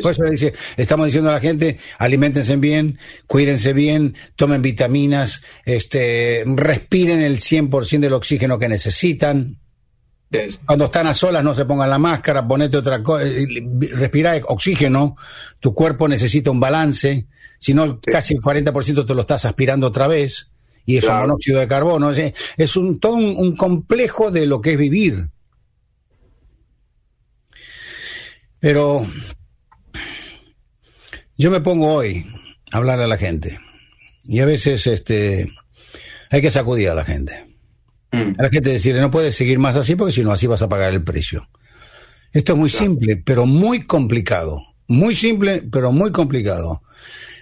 Por 0.03 0.11
eso 0.11 0.25
dice, 0.25 0.53
estamos 0.77 1.07
diciendo 1.07 1.31
a 1.31 1.35
la 1.35 1.41
gente, 1.41 1.79
alimentense 1.99 2.57
bien, 2.57 2.99
cuídense 3.27 3.73
bien, 3.73 4.17
tomen 4.35 4.63
vitaminas, 4.63 5.43
este, 5.65 6.45
respiren 6.47 7.23
el 7.23 7.39
100% 7.39 8.01
del 8.01 8.13
oxígeno 8.13 8.59
que 8.59 8.69
necesitan. 8.69 9.59
Cuando 10.67 10.87
están 10.87 11.07
a 11.07 11.15
solas 11.15 11.45
no 11.45 11.55
se 11.55 11.65
pongan 11.65 11.89
la 11.89 11.99
máscara, 11.99 12.47
ponete 12.47 12.77
otra 12.77 13.03
cosa, 13.03 13.25
eh, 13.25 13.47
respira 13.93 14.39
oxígeno, 14.49 15.17
tu 15.61 15.73
cuerpo 15.73 16.09
necesita 16.09 16.51
un 16.51 16.59
balance, 16.59 17.27
si 17.59 17.73
no 17.73 18.01
casi 18.01 18.35
el 18.35 18.41
40% 18.41 19.07
te 19.07 19.15
lo 19.15 19.21
estás 19.21 19.45
aspirando 19.45 19.87
otra 19.87 20.09
vez 20.09 20.51
y 20.85 20.97
es 20.97 21.05
un 21.05 21.17
monóxido 21.17 21.61
de 21.61 21.69
carbono, 21.69 22.11
es, 22.11 22.77
un, 22.77 22.99
todo 22.99 23.15
un 23.15 23.57
complejo 23.57 24.31
de 24.31 24.47
lo 24.47 24.61
que 24.61 24.73
es 24.73 24.79
vivir. 24.79 25.29
Pero 28.61 29.07
yo 31.37 31.51
me 31.51 31.61
pongo 31.61 31.93
hoy 31.95 32.27
a 32.73 32.77
hablar 32.79 33.01
a 33.01 33.07
la 33.07 33.17
gente 33.17 33.59
y 34.25 34.41
a 34.41 34.47
veces 34.47 34.87
este 34.87 35.49
hay 36.31 36.41
que 36.41 36.51
sacudir 36.51 36.91
a 36.91 36.95
la 36.95 37.05
gente. 37.05 37.45
Mm. 38.13 38.33
A 38.39 38.43
la 38.43 38.49
gente 38.49 38.71
decirle, 38.71 39.01
no 39.01 39.11
puedes 39.11 39.35
seguir 39.35 39.59
más 39.59 39.77
así 39.77 39.95
porque 39.95 40.13
si 40.13 40.25
no 40.25 40.33
así 40.33 40.47
vas 40.47 40.63
a 40.63 40.69
pagar 40.69 40.93
el 40.93 41.05
precio. 41.05 41.49
Esto 42.33 42.53
es 42.53 42.59
muy 42.59 42.71
simple, 42.71 43.17
pero 43.17 43.47
muy 43.47 43.87
complicado. 43.87 44.61
Muy 44.89 45.15
simple, 45.15 45.63
pero 45.71 45.91
muy 45.91 46.13
complicado. 46.13 46.83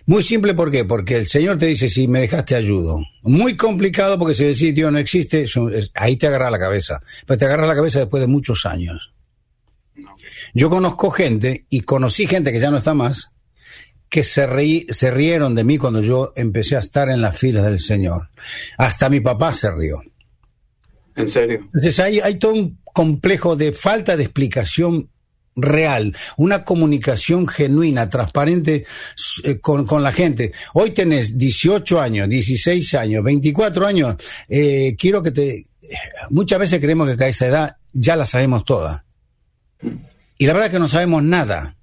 Muy 0.06 0.22
simple, 0.22 0.54
¿por 0.54 0.70
qué? 0.70 0.84
Porque 0.84 1.16
el 1.16 1.26
Señor 1.26 1.56
te 1.56 1.66
dice, 1.66 1.88
si 1.88 2.06
me 2.06 2.20
dejaste, 2.20 2.54
ayudo. 2.54 3.00
Muy 3.22 3.56
complicado 3.56 4.18
porque 4.18 4.34
si 4.34 4.44
decís, 4.44 4.74
Dios 4.74 4.92
no 4.92 4.98
existe, 4.98 5.46
ahí 5.94 6.16
te 6.16 6.26
agarra 6.26 6.50
la 6.50 6.58
cabeza. 6.58 7.00
Pero 7.26 7.38
te 7.38 7.44
agarra 7.46 7.66
la 7.66 7.74
cabeza 7.74 8.00
después 8.00 8.20
de 8.20 8.26
muchos 8.26 8.66
años. 8.66 9.14
Yo 10.52 10.68
conozco 10.68 11.10
gente, 11.10 11.64
y 11.70 11.80
conocí 11.80 12.26
gente 12.26 12.52
que 12.52 12.60
ya 12.60 12.70
no 12.70 12.76
está 12.76 12.92
más, 12.94 13.32
que 14.14 14.22
se, 14.22 14.86
se 14.90 15.10
rieron 15.10 15.56
de 15.56 15.64
mí 15.64 15.76
cuando 15.76 16.00
yo 16.00 16.32
empecé 16.36 16.76
a 16.76 16.78
estar 16.78 17.08
en 17.08 17.20
las 17.20 17.36
filas 17.36 17.64
del 17.64 17.80
Señor. 17.80 18.28
Hasta 18.78 19.10
mi 19.10 19.18
papá 19.18 19.52
se 19.52 19.68
rió. 19.72 20.02
¿En 21.16 21.28
serio? 21.28 21.62
Entonces 21.64 21.98
hay, 21.98 22.20
hay 22.20 22.38
todo 22.38 22.52
un 22.52 22.78
complejo 22.84 23.56
de 23.56 23.72
falta 23.72 24.16
de 24.16 24.22
explicación 24.22 25.10
real, 25.56 26.14
una 26.36 26.64
comunicación 26.64 27.48
genuina, 27.48 28.08
transparente 28.08 28.86
eh, 29.42 29.58
con, 29.58 29.84
con, 29.84 30.04
la 30.04 30.12
gente. 30.12 30.52
Hoy 30.74 30.92
tenés 30.92 31.36
18 31.36 32.00
años, 32.00 32.28
16 32.28 32.94
años, 32.94 33.24
24 33.24 33.84
años. 33.84 34.16
Eh, 34.48 34.94
quiero 34.96 35.24
que 35.24 35.32
te... 35.32 35.66
Muchas 36.30 36.60
veces 36.60 36.78
creemos 36.78 37.12
que 37.16 37.24
a 37.24 37.26
esa 37.26 37.48
edad 37.48 37.76
ya 37.92 38.14
la 38.14 38.26
sabemos 38.26 38.64
toda. 38.64 39.06
Y 40.38 40.46
la 40.46 40.52
verdad 40.52 40.68
es 40.68 40.72
que 40.72 40.78
no 40.78 40.86
sabemos 40.86 41.24
nada 41.24 41.74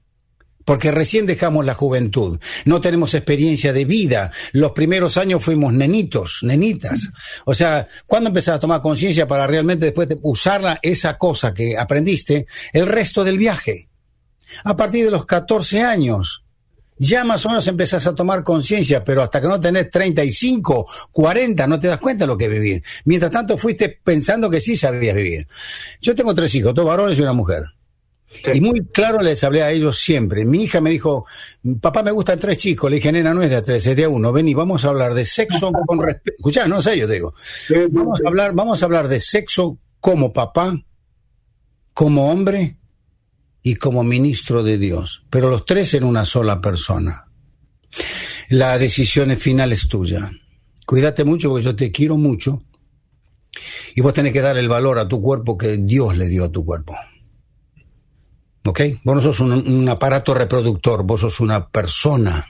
porque 0.66 0.92
recién 0.92 1.26
dejamos 1.26 1.66
la 1.66 1.74
juventud, 1.74 2.40
no 2.66 2.82
tenemos 2.82 3.14
experiencia 3.14 3.74
de 3.74 3.86
vida, 3.86 4.32
los 4.52 4.72
primeros 4.72 5.18
años 5.18 5.44
fuimos 5.44 5.74
nenitos, 5.74 6.40
nenitas. 6.44 7.10
O 7.46 7.54
sea, 7.54 7.88
¿cuándo 8.06 8.30
empezás 8.30 8.56
a 8.56 8.60
tomar 8.60 8.82
conciencia 8.82 9.28
para 9.28 9.48
realmente 9.48 9.86
después 9.86 10.08
de 10.08 10.20
usarla, 10.22 10.80
esa 10.82 11.18
cosa 11.18 11.54
que 11.54 11.78
aprendiste, 11.78 12.46
el 12.74 12.88
resto 12.88 13.24
del 13.24 13.38
viaje? 13.38 13.90
A 14.64 14.76
partir 14.76 15.06
de 15.06 15.12
los 15.12 15.26
14 15.26 15.82
años, 15.82 16.44
ya 16.98 17.24
más 17.24 17.44
o 17.46 17.50
menos 17.50 17.68
empezás 17.68 18.06
a 18.06 18.14
tomar 18.14 18.44
conciencia, 18.44 19.04
pero 19.04 19.24
hasta 19.24 19.42
que 19.42 19.48
no 19.48 19.60
tenés 19.60 19.90
35, 19.90 20.88
40, 21.12 21.66
no 21.66 21.80
te 21.80 21.88
das 21.88 22.00
cuenta 22.00 22.26
de 22.26 22.28
lo 22.28 22.38
que 22.38 22.46
es 22.46 22.52
vivir. 22.52 22.84
Mientras 23.06 23.32
tanto 23.32 23.58
fuiste 23.58 24.00
pensando 24.04 24.50
que 24.50 24.62
sí 24.62 24.76
sabías 24.76 25.16
vivir. 25.16 25.48
Yo 26.00 26.14
tengo 26.14 26.36
tres 26.36 26.54
hijos, 26.54 26.76
dos 26.76 26.86
varones 26.86 27.18
y 27.18 27.22
una 27.24 27.34
mujer. 27.34 27.64
Y 28.54 28.62
muy 28.62 28.86
claro 28.86 29.20
les 29.20 29.44
hablé 29.44 29.62
a 29.62 29.72
ellos 29.72 30.00
siempre. 30.00 30.46
Mi 30.46 30.64
hija 30.64 30.82
me 30.82 30.90
dijo, 30.90 31.26
papá, 31.80 32.02
me 32.02 32.12
gustan 32.12 32.40
tres 32.40 32.58
chicos. 32.58 32.90
Le 32.90 32.96
dije, 32.96 33.12
nena, 33.12 33.34
no 33.34 33.42
es 33.42 33.50
de 33.50 33.58
a 33.58 33.62
tres, 33.62 33.86
es 33.86 33.96
de 33.96 34.06
a 34.06 34.10
uno. 34.10 34.32
Ven 34.32 34.48
y 34.48 34.54
vamos 34.54 34.86
a 34.86 34.90
hablar 34.90 35.14
de 35.14 35.26
sexo 35.26 35.72
con 35.86 36.02
respeto. 36.02 36.38
Escuchá, 36.38 36.68
no 36.68 36.82
sé, 36.82 36.98
yo 36.98 37.08
te 37.08 37.14
digo. 37.14 37.34
Vamos 37.92 38.22
a, 38.24 38.28
hablar, 38.28 38.54
vamos 38.54 38.82
a 38.82 38.86
hablar 38.86 39.08
de 39.08 39.20
sexo 39.20 39.78
como 40.00 40.34
papá, 40.34 40.82
como 41.94 42.32
hombre 42.32 42.78
y 43.62 43.76
como 43.76 44.04
ministro 44.04 44.64
de 44.64 44.78
Dios. 44.78 45.24
Pero 45.30 45.50
los 45.50 45.66
tres 45.66 45.94
en 45.94 46.04
una 46.04 46.26
sola 46.26 46.62
persona. 46.62 47.26
La 48.50 48.78
decisión 48.78 49.36
final 49.38 49.72
es 49.72 49.88
tuya. 49.88 50.32
Cuídate 50.86 51.24
mucho 51.24 51.50
porque 51.50 51.66
yo 51.66 51.76
te 51.76 51.92
quiero 51.92 52.18
mucho. 52.18 52.64
Y 53.96 54.02
vos 54.02 54.14
tenés 54.14 54.34
que 54.34 54.42
dar 54.42 54.58
el 54.58 54.70
valor 54.70 54.98
a 55.00 55.08
tu 55.08 55.22
cuerpo 55.22 55.58
que 55.58 55.78
Dios 55.78 56.18
le 56.18 56.28
dio 56.28 56.46
a 56.46 56.52
tu 56.52 56.66
cuerpo. 56.66 56.96
¿Ok? 58.66 58.82
Vos 59.04 59.16
no 59.16 59.22
sos 59.22 59.40
un, 59.40 59.90
aparato 59.90 60.34
reproductor, 60.34 61.04
vos 61.04 61.22
sos 61.22 61.40
una 61.40 61.68
persona. 61.70 62.48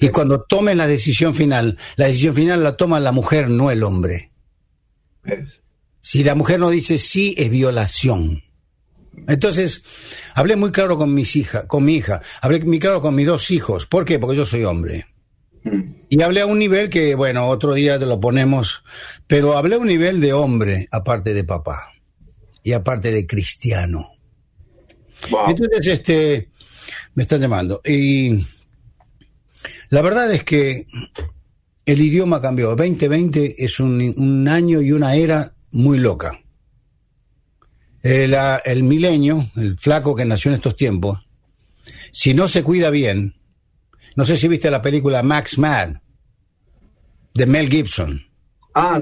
Y 0.00 0.08
cuando 0.08 0.42
tomen 0.42 0.78
la 0.78 0.86
decisión 0.86 1.34
final, 1.34 1.78
la 1.96 2.06
decisión 2.06 2.34
final 2.34 2.62
la 2.62 2.76
toma 2.76 3.00
la 3.00 3.12
mujer, 3.12 3.48
no 3.50 3.70
el 3.70 3.82
hombre. 3.82 4.30
Si 6.00 6.24
la 6.24 6.34
mujer 6.34 6.58
no 6.58 6.70
dice 6.70 6.98
sí, 6.98 7.34
es 7.36 7.50
violación. 7.50 8.42
Entonces, 9.26 9.84
hablé 10.34 10.56
muy 10.56 10.70
claro 10.70 10.96
con 10.96 11.12
mis 11.12 11.36
hijas, 11.36 11.64
con 11.66 11.84
mi 11.84 11.96
hija, 11.96 12.22
hablé 12.40 12.64
muy 12.64 12.78
claro 12.78 13.00
con 13.02 13.14
mis 13.14 13.26
dos 13.26 13.50
hijos. 13.50 13.86
¿Por 13.86 14.04
qué? 14.04 14.18
Porque 14.18 14.36
yo 14.36 14.46
soy 14.46 14.64
hombre. 14.64 15.06
Mm. 15.64 15.94
Y 16.08 16.22
hablé 16.22 16.40
a 16.40 16.46
un 16.46 16.58
nivel 16.58 16.88
que, 16.88 17.14
bueno, 17.14 17.48
otro 17.48 17.74
día 17.74 17.98
te 17.98 18.06
lo 18.06 18.18
ponemos, 18.18 18.82
pero 19.26 19.56
hablé 19.56 19.74
a 19.76 19.78
un 19.78 19.88
nivel 19.88 20.20
de 20.20 20.32
hombre, 20.32 20.88
aparte 20.90 21.34
de 21.34 21.44
papá, 21.44 21.92
y 22.62 22.72
aparte 22.72 23.12
de 23.12 23.26
cristiano. 23.26 24.12
Entonces, 25.48 25.86
este, 25.86 26.48
me 27.14 27.24
están 27.24 27.40
llamando. 27.40 27.80
Y 27.84 28.46
la 29.90 30.02
verdad 30.02 30.32
es 30.32 30.44
que 30.44 30.86
el 31.84 32.00
idioma 32.00 32.40
cambió. 32.40 32.74
2020 32.76 33.56
es 33.58 33.80
un, 33.80 34.48
año 34.48 34.80
y 34.80 34.92
una 34.92 35.14
era 35.14 35.52
muy 35.72 35.98
loca. 35.98 36.40
El, 38.02 38.36
el 38.64 38.82
milenio, 38.82 39.50
el 39.56 39.76
flaco 39.78 40.14
que 40.14 40.24
nació 40.24 40.50
en 40.50 40.56
estos 40.56 40.76
tiempos, 40.76 41.18
si 42.12 42.32
no 42.32 42.48
se 42.48 42.62
cuida 42.62 42.90
bien, 42.90 43.34
no 44.16 44.24
sé 44.26 44.36
si 44.36 44.48
viste 44.48 44.70
la 44.70 44.82
película 44.82 45.22
Max 45.22 45.58
Mad 45.58 45.96
de 47.34 47.46
Mel 47.46 47.68
Gibson. 47.68 48.24
Ah. 48.74 48.98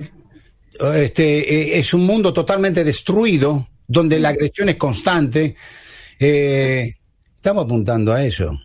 Este, 0.94 1.38
eh, 1.38 1.78
es 1.78 1.92
un 1.94 2.06
mundo 2.06 2.32
totalmente 2.32 2.84
destruido, 2.84 3.68
donde 3.86 4.18
la 4.18 4.30
agresión 4.30 4.68
es 4.68 4.76
constante, 4.76 5.56
eh, 6.18 6.94
estamos 7.36 7.64
apuntando 7.64 8.12
a 8.12 8.24
eso. 8.24 8.58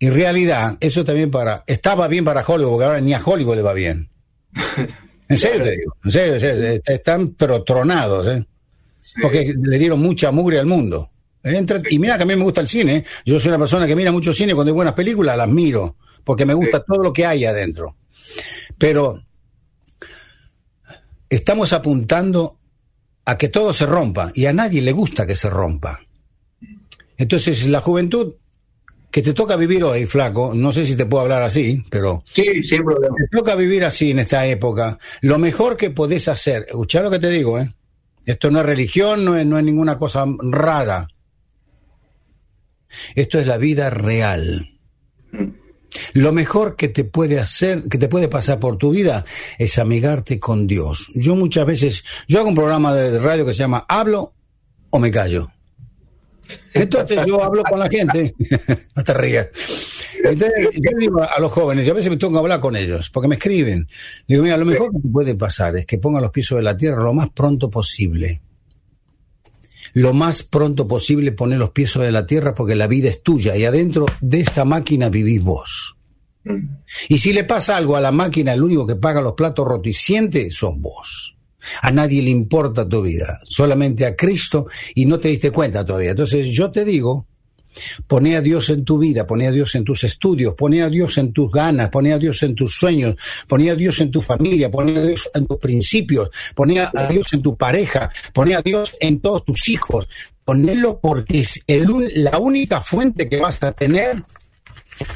En 0.00 0.14
realidad, 0.14 0.76
eso 0.80 1.04
también 1.04 1.30
para. 1.30 1.64
Estaba 1.66 2.06
bien 2.08 2.24
para 2.24 2.44
Hollywood, 2.44 2.70
porque 2.70 2.84
ahora 2.84 3.00
ni 3.00 3.14
a 3.14 3.20
Hollywood 3.24 3.56
le 3.56 3.62
va 3.62 3.72
bien. 3.72 4.08
En 5.30 5.36
serio 5.36 5.62
te 5.62 5.70
digo, 5.72 5.94
en 6.04 6.10
serio, 6.10 6.80
están 6.86 7.34
pero 7.34 7.62
tronados, 7.62 8.26
¿eh? 8.28 8.46
Porque 9.20 9.54
le 9.60 9.78
dieron 9.78 10.00
mucha 10.00 10.30
mugre 10.30 10.58
al 10.58 10.66
mundo. 10.66 11.10
y 11.90 11.98
mira 11.98 12.16
que 12.16 12.22
a 12.22 12.26
mí 12.26 12.34
me 12.34 12.44
gusta 12.44 12.62
el 12.62 12.66
cine. 12.68 13.04
Yo 13.26 13.38
soy 13.38 13.50
una 13.50 13.58
persona 13.58 13.86
que 13.86 13.94
mira 13.94 14.10
mucho 14.10 14.32
cine 14.32 14.54
cuando 14.54 14.70
hay 14.70 14.74
buenas 14.74 14.94
películas, 14.94 15.36
las 15.36 15.48
miro, 15.48 15.96
porque 16.24 16.46
me 16.46 16.54
gusta 16.54 16.82
todo 16.82 17.02
lo 17.02 17.12
que 17.12 17.26
hay 17.26 17.44
adentro. 17.44 17.96
Pero 18.78 19.22
estamos 21.28 21.72
apuntando 21.72 22.58
a 23.24 23.36
que 23.36 23.48
todo 23.48 23.72
se 23.74 23.84
rompa 23.84 24.32
y 24.34 24.46
a 24.46 24.52
nadie 24.54 24.80
le 24.80 24.92
gusta 24.92 25.26
que 25.26 25.36
se 25.36 25.50
rompa. 25.50 26.00
Entonces, 27.18 27.66
la 27.66 27.80
juventud 27.80 28.34
que 29.10 29.22
te 29.22 29.32
toca 29.32 29.56
vivir 29.56 29.82
hoy, 29.84 30.06
flaco, 30.06 30.52
no 30.54 30.72
sé 30.72 30.86
si 30.86 30.96
te 30.96 31.06
puedo 31.06 31.22
hablar 31.22 31.42
así, 31.42 31.84
pero... 31.90 32.24
Sí, 32.32 32.62
sin 32.62 32.84
problema. 32.84 33.16
Te 33.16 33.36
toca 33.36 33.54
vivir 33.54 33.84
así 33.84 34.12
en 34.12 34.20
esta 34.20 34.46
época. 34.46 34.98
Lo 35.22 35.38
mejor 35.38 35.76
que 35.76 35.90
podés 35.90 36.28
hacer, 36.28 36.66
escuchá 36.68 37.02
lo 37.02 37.10
que 37.10 37.18
te 37.18 37.28
digo, 37.28 37.58
¿eh? 37.58 37.74
Esto 38.24 38.50
no 38.50 38.60
es 38.60 38.66
religión, 38.66 39.24
no 39.24 39.36
es, 39.36 39.46
no 39.46 39.58
es 39.58 39.64
ninguna 39.64 39.98
cosa 39.98 40.24
rara. 40.38 41.08
Esto 43.14 43.38
es 43.38 43.46
la 43.46 43.56
vida 43.56 43.90
real. 43.90 44.78
Lo 46.12 46.32
mejor 46.32 46.76
que 46.76 46.88
te 46.88 47.04
puede 47.04 47.40
hacer, 47.40 47.84
que 47.84 47.96
te 47.96 48.08
puede 48.08 48.28
pasar 48.28 48.60
por 48.60 48.76
tu 48.76 48.90
vida 48.90 49.24
es 49.58 49.78
amigarte 49.78 50.38
con 50.38 50.66
Dios. 50.66 51.10
Yo 51.14 51.34
muchas 51.34 51.66
veces, 51.66 52.04
yo 52.28 52.40
hago 52.40 52.50
un 52.50 52.54
programa 52.54 52.94
de 52.94 53.18
radio 53.18 53.46
que 53.46 53.52
se 53.52 53.60
llama 53.60 53.86
Hablo 53.88 54.34
o 54.90 54.98
me 54.98 55.10
callo. 55.10 55.50
Entonces 56.72 57.20
yo 57.26 57.42
hablo 57.42 57.62
con 57.64 57.78
la 57.78 57.88
gente, 57.88 58.32
no 58.94 59.04
te 59.04 59.14
rías. 59.14 59.48
Entonces 60.22 60.70
yo 60.74 60.90
digo 60.98 61.22
a 61.22 61.40
los 61.40 61.52
jóvenes, 61.52 61.86
y 61.86 61.90
a 61.90 61.94
veces 61.94 62.10
me 62.10 62.16
tengo 62.16 62.32
que 62.32 62.38
hablar 62.38 62.60
con 62.60 62.76
ellos, 62.76 63.10
porque 63.10 63.28
me 63.28 63.36
escriben. 63.36 63.88
Digo, 64.26 64.42
mira, 64.42 64.56
lo 64.56 64.66
mejor 64.66 64.92
que 64.92 65.00
te 65.00 65.08
puede 65.08 65.34
pasar 65.34 65.76
es 65.76 65.86
que 65.86 65.98
pongan 65.98 66.22
los 66.22 66.30
pies 66.30 66.46
sobre 66.46 66.62
la 66.62 66.76
tierra 66.76 67.02
lo 67.02 67.12
más 67.12 67.30
pronto 67.30 67.70
posible. 67.70 68.40
Lo 69.94 70.12
más 70.12 70.42
pronto 70.42 70.86
posible 70.86 71.32
poner 71.32 71.58
los 71.58 71.70
pies 71.70 71.90
sobre 71.90 72.12
la 72.12 72.26
tierra 72.26 72.54
porque 72.54 72.74
la 72.74 72.86
vida 72.86 73.08
es 73.08 73.22
tuya 73.22 73.56
y 73.56 73.64
adentro 73.64 74.06
de 74.20 74.40
esta 74.40 74.64
máquina 74.64 75.08
vivís 75.08 75.42
vos. 75.42 75.96
Mm. 76.44 76.68
Y 77.08 77.18
si 77.18 77.32
le 77.32 77.44
pasa 77.44 77.76
algo 77.76 77.96
a 77.96 78.00
la 78.00 78.12
máquina, 78.12 78.52
el 78.52 78.62
único 78.62 78.86
que 78.86 78.96
paga 78.96 79.22
los 79.22 79.32
platos 79.32 79.66
rotos 79.66 79.88
y 79.88 79.92
siente 79.92 80.50
son 80.50 80.82
vos. 80.82 81.37
A 81.82 81.90
nadie 81.90 82.22
le 82.22 82.30
importa 82.30 82.88
tu 82.88 83.02
vida, 83.02 83.40
solamente 83.44 84.06
a 84.06 84.14
Cristo 84.14 84.66
y 84.94 85.06
no 85.06 85.18
te 85.18 85.28
diste 85.28 85.50
cuenta 85.50 85.84
todavía. 85.84 86.10
Entonces 86.10 86.46
yo 86.48 86.70
te 86.70 86.84
digo 86.84 87.26
Poné 88.06 88.36
a 88.36 88.40
Dios 88.40 88.70
en 88.70 88.84
tu 88.84 88.98
vida, 88.98 89.26
poné 89.26 89.46
a 89.46 89.50
Dios 89.50 89.74
en 89.74 89.84
tus 89.84 90.04
estudios, 90.04 90.54
poné 90.54 90.82
a 90.82 90.88
Dios 90.88 91.18
en 91.18 91.32
tus 91.32 91.50
ganas, 91.50 91.90
poné 91.90 92.12
a 92.12 92.18
Dios 92.18 92.42
en 92.42 92.54
tus 92.54 92.74
sueños, 92.74 93.16
poné 93.46 93.70
a 93.70 93.74
Dios 93.74 94.00
en 94.00 94.10
tu 94.10 94.20
familia, 94.22 94.70
poné 94.70 94.98
a 94.98 95.02
Dios 95.02 95.30
en 95.34 95.46
tus 95.46 95.58
principios, 95.58 96.30
poné 96.54 96.80
a 96.80 97.08
Dios 97.08 97.32
en 97.32 97.42
tu 97.42 97.56
pareja, 97.56 98.10
poné 98.32 98.54
a 98.54 98.62
Dios 98.62 98.96
en 99.00 99.20
todos 99.20 99.44
tus 99.44 99.68
hijos. 99.68 100.08
Ponelo 100.44 100.98
porque 100.98 101.40
es 101.40 101.62
la 102.16 102.38
única 102.38 102.80
fuente 102.80 103.28
que 103.28 103.36
vas 103.38 103.62
a 103.62 103.72
tener 103.72 104.22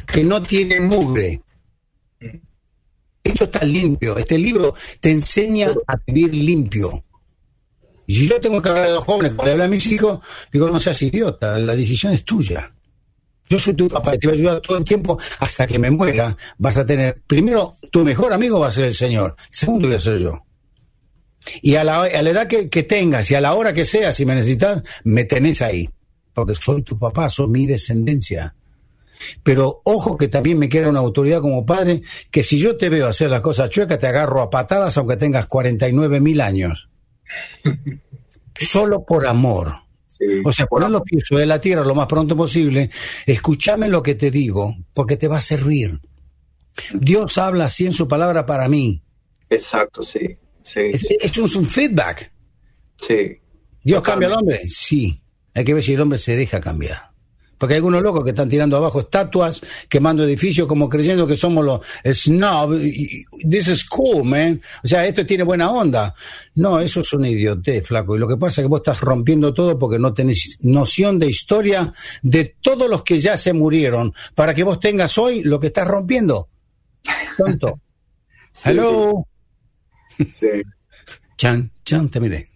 que 0.07 0.25
no 0.25 0.43
tiene 0.43 0.79
mugre. 0.81 1.41
Esto 3.23 3.45
está 3.45 3.65
limpio. 3.65 4.17
Este 4.19 4.39
libro 4.39 4.75
te 5.01 5.11
enseña 5.11 5.73
a 5.87 5.97
vivir 6.07 6.35
limpio. 6.35 7.05
Y 8.07 8.15
si 8.15 8.29
yo 8.29 8.41
tengo 8.41 8.61
que 8.61 8.69
hablar 8.69 8.87
de 8.87 8.95
los 8.95 9.05
jóvenes, 9.05 9.33
cuando 9.33 9.47
le 9.47 9.53
hablo 9.53 9.65
a 9.65 9.69
mis 9.69 9.87
hijos, 9.87 10.21
digo, 10.53 10.69
no 10.69 10.81
seas 10.81 11.01
idiota, 11.03 11.59
la 11.59 11.77
decisión 11.77 12.13
es 12.13 12.25
tuya. 12.25 12.73
Yo 13.49 13.59
soy 13.59 13.75
tu 13.75 13.89
papá 13.89 14.15
y 14.15 14.19
te 14.19 14.27
voy 14.27 14.37
a 14.37 14.41
ayudar 14.41 14.61
todo 14.61 14.79
el 14.79 14.85
tiempo 14.85 15.19
hasta 15.39 15.67
que 15.67 15.79
me 15.79 15.91
muera. 15.91 16.37
Vas 16.59 16.77
a 16.79 16.87
tener, 16.87 17.23
primero, 17.27 17.77
tu 17.91 18.05
mejor 18.05 18.33
amigo 18.33 18.59
va 18.59 18.69
a 18.69 18.73
ser 18.73 18.87
el 18.87 18.95
Señor. 18.95 19.37
Segundo 19.51 19.89
voy 19.89 19.97
a 19.97 20.01
ser 20.01 20.19
yo. 20.19 20.43
Y 21.61 21.75
a 21.75 21.85
la, 21.85 22.03
a 22.03 22.23
la 22.23 22.31
edad 22.31 22.47
que, 22.47 22.69
que, 22.69 22.85
tengas 22.85 23.31
y 23.31 23.35
a 23.35 23.41
la 23.41 23.55
hora 23.55 23.73
que 23.73 23.85
sea, 23.85 24.13
si 24.13 24.25
me 24.25 24.35
necesitas, 24.35 24.83
me 25.05 25.25
tenés 25.25 25.61
ahí. 25.61 25.89
Porque 26.33 26.55
soy 26.55 26.83
tu 26.83 26.99
papá, 26.99 27.29
soy 27.29 27.49
mi 27.49 27.67
descendencia. 27.67 28.55
Pero 29.43 29.81
ojo 29.85 30.17
que 30.17 30.29
también 30.29 30.59
me 30.59 30.69
queda 30.69 30.89
una 30.89 31.01
autoridad 31.01 31.41
como 31.41 31.65
padre, 31.67 32.03
que 32.31 32.43
si 32.43 32.59
yo 32.59 32.77
te 32.77 32.89
veo 32.89 33.07
hacer 33.07 33.31
las 33.31 33.41
cosas 33.41 33.71
chuecas, 33.71 33.99
te 33.99 34.07
agarro 34.07 34.43
a 34.43 34.51
patadas 34.51 34.97
aunque 34.99 35.17
tengas 35.17 35.47
49 35.47 36.21
mil 36.21 36.41
años. 36.41 36.89
Solo 38.55 39.05
por 39.05 39.27
amor. 39.27 39.75
o 40.45 40.53
sea, 40.53 40.67
poner 40.67 40.91
los 40.91 41.03
pies 41.03 41.25
de 41.31 41.47
la 41.47 41.61
tierra 41.61 41.85
lo 41.85 41.95
más 41.95 42.07
pronto 42.07 42.37
posible, 42.37 42.91
escúchame 43.27 43.89
lo 43.89 44.03
que 44.03 44.15
te 44.15 44.31
digo, 44.31 44.77
porque 44.93 45.17
te 45.17 45.29
va 45.29 45.39
a 45.39 45.43
servir. 45.43 46.01
Dios 46.95 47.39
habla 47.39 47.67
así 47.67 47.87
en 47.87 47.93
su 47.93 48.09
palabra 48.09 48.47
para 48.47 48.69
mí. 48.69 49.03
Exacto, 49.51 50.03
sí. 50.03 50.37
sí, 50.63 50.91
es, 51.21 51.37
un, 51.39 51.67
feedback. 51.67 52.33
Sí. 53.01 53.39
¿Dios 53.83 54.03
cambia 54.03 54.29
al 54.29 54.35
hombre? 54.35 54.63
Sí. 54.69 55.23
Hay 55.55 55.65
que 55.65 55.75
ver 55.75 55.83
si 55.83 55.95
el 55.95 56.01
hombre 56.01 56.19
se 56.19 56.37
deja 56.37 56.61
cambiar. 56.61 57.12
Porque 57.63 57.75
hay 57.75 57.79
algunos 57.79 58.03
locos 58.03 58.25
que 58.25 58.31
están 58.31 58.49
tirando 58.49 58.77
abajo 58.77 58.99
estatuas, 58.99 59.63
quemando 59.89 60.25
edificios, 60.25 60.67
como 60.67 60.89
creyendo 60.89 61.29
que 61.29 61.37
somos 61.37 61.65
los 61.65 61.81
snob. 62.13 62.77
This 63.49 63.69
is 63.69 63.85
cool, 63.85 64.25
man. 64.25 64.61
O 64.83 64.89
sea, 64.89 65.07
esto 65.07 65.25
tiene 65.25 65.45
buena 65.45 65.71
onda. 65.71 66.13
No, 66.57 66.81
eso 66.81 67.03
es 67.03 67.13
una 67.13 67.29
idiotez, 67.29 67.87
flaco. 67.87 68.17
Y 68.17 68.19
lo 68.19 68.27
que 68.27 68.37
pasa 68.37 68.61
es 68.61 68.65
que 68.65 68.69
vos 68.69 68.81
estás 68.81 69.01
rompiendo 69.01 69.55
todo 69.55 69.79
porque 69.79 69.97
no 69.97 70.13
tenés 70.13 70.59
noción 70.63 71.21
de 71.21 71.29
historia 71.29 71.93
de 72.21 72.57
todos 72.61 72.91
los 72.91 73.05
que 73.05 73.21
ya 73.21 73.37
se 73.37 73.53
murieron. 73.53 74.13
Para 74.35 74.55
que 74.55 74.65
vos 74.65 74.81
tengas 74.81 75.17
hoy 75.17 75.45
lo 75.45 75.61
que 75.61 75.69
estás 75.69 75.87
rompiendo. 75.87 76.49
Tonto. 77.39 77.79
Hello. 78.65 79.25
Sí. 80.19 80.49
Chan, 81.37 81.71
chan, 81.85 82.09
te 82.09 82.19
miré. 82.19 82.51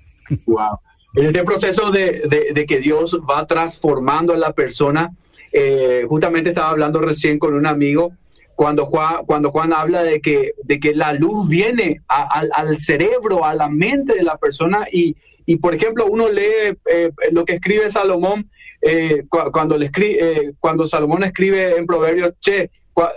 Wow 0.47 0.81
en 1.17 1.27
este 1.27 1.45
proceso 1.45 1.91
de, 1.91 2.67
que 2.69 2.79
Dios 2.79 3.19
va 3.29 3.47
transformando 3.47 4.35
a 4.35 4.37
la 4.37 4.53
persona, 4.53 5.13
eh, 5.51 6.05
justamente 6.07 6.51
estaba 6.51 6.71
hablando 6.71 7.01
recién 7.01 7.39
con 7.39 7.55
un 7.55 7.67
amigo 7.67 8.13
cuando 8.55 8.87
Juan, 8.87 9.25
cuando 9.27 9.51
Juan 9.51 9.73
habla 9.73 10.03
de 10.03 10.21
que, 10.21 10.53
de 10.63 10.79
que 10.79 10.95
la 10.95 11.15
luz 11.15 11.49
viene 11.49 12.03
al 12.09 12.79
cerebro, 12.79 13.45
a 13.45 13.55
la 13.55 13.69
mente 13.69 14.15
de 14.15 14.23
la 14.23 14.37
persona 14.37 14.87
y, 14.93 15.17
y 15.47 15.57
por 15.57 15.75
ejemplo, 15.75 16.07
uno 16.07 16.29
lee 16.29 16.77
eh, 16.87 17.11
lo 17.33 17.45
que 17.45 17.55
escribe 17.55 17.91
Salomón 17.91 18.51
eh, 18.83 19.25
cuando, 19.53 19.79
le 19.79 19.87
escribe, 19.87 20.55
cuando 20.61 20.87
Salomón 20.87 21.25
escribe 21.25 21.77
en 21.77 21.87
Proverbios, 21.87 22.33
che, 22.41 22.71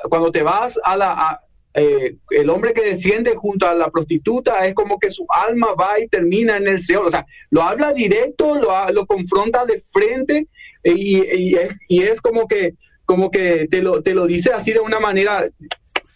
cuando 0.10 0.32
te 0.32 0.42
vas 0.42 0.80
a 0.84 0.96
la, 0.96 1.42
eh, 1.74 2.16
el 2.32 2.50
hombre 2.50 2.74
que 2.74 2.82
desciende 2.82 3.36
junto 3.36 3.68
a 3.68 3.76
la 3.76 3.90
prostituta 3.90 4.66
es 4.66 4.74
como 4.74 5.00
que 5.00 5.12
su 5.12 5.26
alma 5.30 5.74
va 5.80 6.00
y 6.00 6.08
termina 6.08 6.58
en 6.58 6.68
el 6.68 6.82
Señor. 6.82 7.08
O 7.08 7.12
sea, 7.12 7.26
lo 7.52 7.62
habla 7.62 7.94
directo, 7.94 8.56
lo, 8.56 8.92
lo 8.92 9.06
confronta 9.06 9.66
de 9.66 9.80
frente 9.80 10.48
eh, 10.84 10.94
y, 10.96 11.56
y, 11.88 12.02
es, 12.02 12.22
como 12.22 12.48
que, 12.48 12.74
como 13.06 13.30
que 13.30 13.68
te 13.70 13.82
lo, 13.82 14.02
te 14.02 14.14
lo 14.14 14.26
dice 14.26 14.52
así 14.52 14.74
de 14.74 14.80
una 14.80 15.00
manera, 15.00 15.48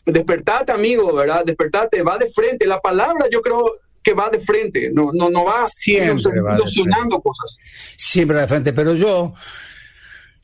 despertate 0.06 0.72
amigo, 0.72 1.14
¿verdad? 1.14 1.46
Despertate, 1.46 2.02
va 2.02 2.18
de 2.18 2.32
frente. 2.32 2.66
La 2.66 2.82
palabra 2.82 3.28
yo 3.32 3.42
creo 3.42 3.74
que 4.02 4.14
va 4.14 4.30
de 4.30 4.40
frente, 4.40 4.90
no, 4.92 5.12
no, 5.14 5.30
no 5.30 5.46
va 5.46 5.66
siempre 5.68 6.32
ilusionando 6.56 7.22
cosas. 7.22 7.58
Siempre 7.96 8.40
de 8.40 8.48
frente, 8.48 8.74
pero 8.74 8.96
yo, 8.96 9.34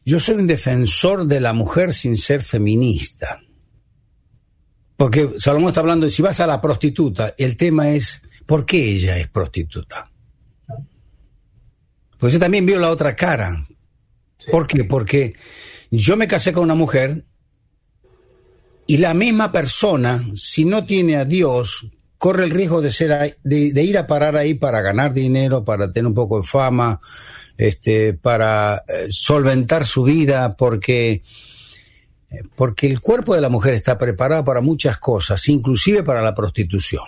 yo 0.05 0.19
soy 0.19 0.35
un 0.35 0.47
defensor 0.47 1.25
de 1.25 1.41
la 1.41 1.51
mujer 1.51 1.91
sin 1.91 2.15
ser 2.15 2.41
feminista. 2.41 3.41
Porque 4.99 5.29
Salomón 5.37 5.69
está 5.69 5.79
hablando 5.79 6.05
de 6.05 6.11
si 6.11 6.21
vas 6.21 6.41
a 6.41 6.45
la 6.45 6.59
prostituta, 6.59 7.33
el 7.37 7.55
tema 7.55 7.89
es 7.89 8.21
por 8.45 8.65
qué 8.65 8.83
ella 8.83 9.17
es 9.17 9.29
prostituta. 9.29 10.11
Pues 12.17 12.33
yo 12.33 12.37
también 12.37 12.65
veo 12.65 12.77
la 12.77 12.89
otra 12.89 13.15
cara. 13.15 13.65
¿Por 14.51 14.67
qué? 14.67 14.83
Porque 14.83 15.35
yo 15.89 16.17
me 16.17 16.27
casé 16.27 16.51
con 16.51 16.63
una 16.63 16.75
mujer 16.75 17.23
y 18.87 18.97
la 18.97 19.13
misma 19.13 19.53
persona, 19.53 20.21
si 20.35 20.65
no 20.65 20.85
tiene 20.85 21.15
a 21.15 21.23
Dios, 21.23 21.89
corre 22.17 22.43
el 22.43 22.51
riesgo 22.51 22.81
de, 22.81 22.91
ser, 22.91 23.37
de, 23.41 23.81
ir 23.81 23.97
a 23.97 24.05
parar 24.05 24.35
ahí 24.35 24.55
para 24.55 24.81
ganar 24.81 25.13
dinero, 25.13 25.63
para 25.63 25.93
tener 25.93 26.07
un 26.07 26.13
poco 26.13 26.41
de 26.41 26.45
fama, 26.45 26.99
este, 27.57 28.15
para 28.15 28.83
eh, 28.85 29.05
solventar 29.07 29.85
su 29.85 30.03
vida, 30.03 30.57
porque 30.57 31.23
porque 32.55 32.87
el 32.87 33.01
cuerpo 33.01 33.35
de 33.35 33.41
la 33.41 33.49
mujer 33.49 33.73
está 33.73 33.97
preparado 33.97 34.43
para 34.43 34.61
muchas 34.61 34.99
cosas, 34.99 35.47
inclusive 35.49 36.03
para 36.03 36.21
la 36.21 36.35
prostitución. 36.35 37.03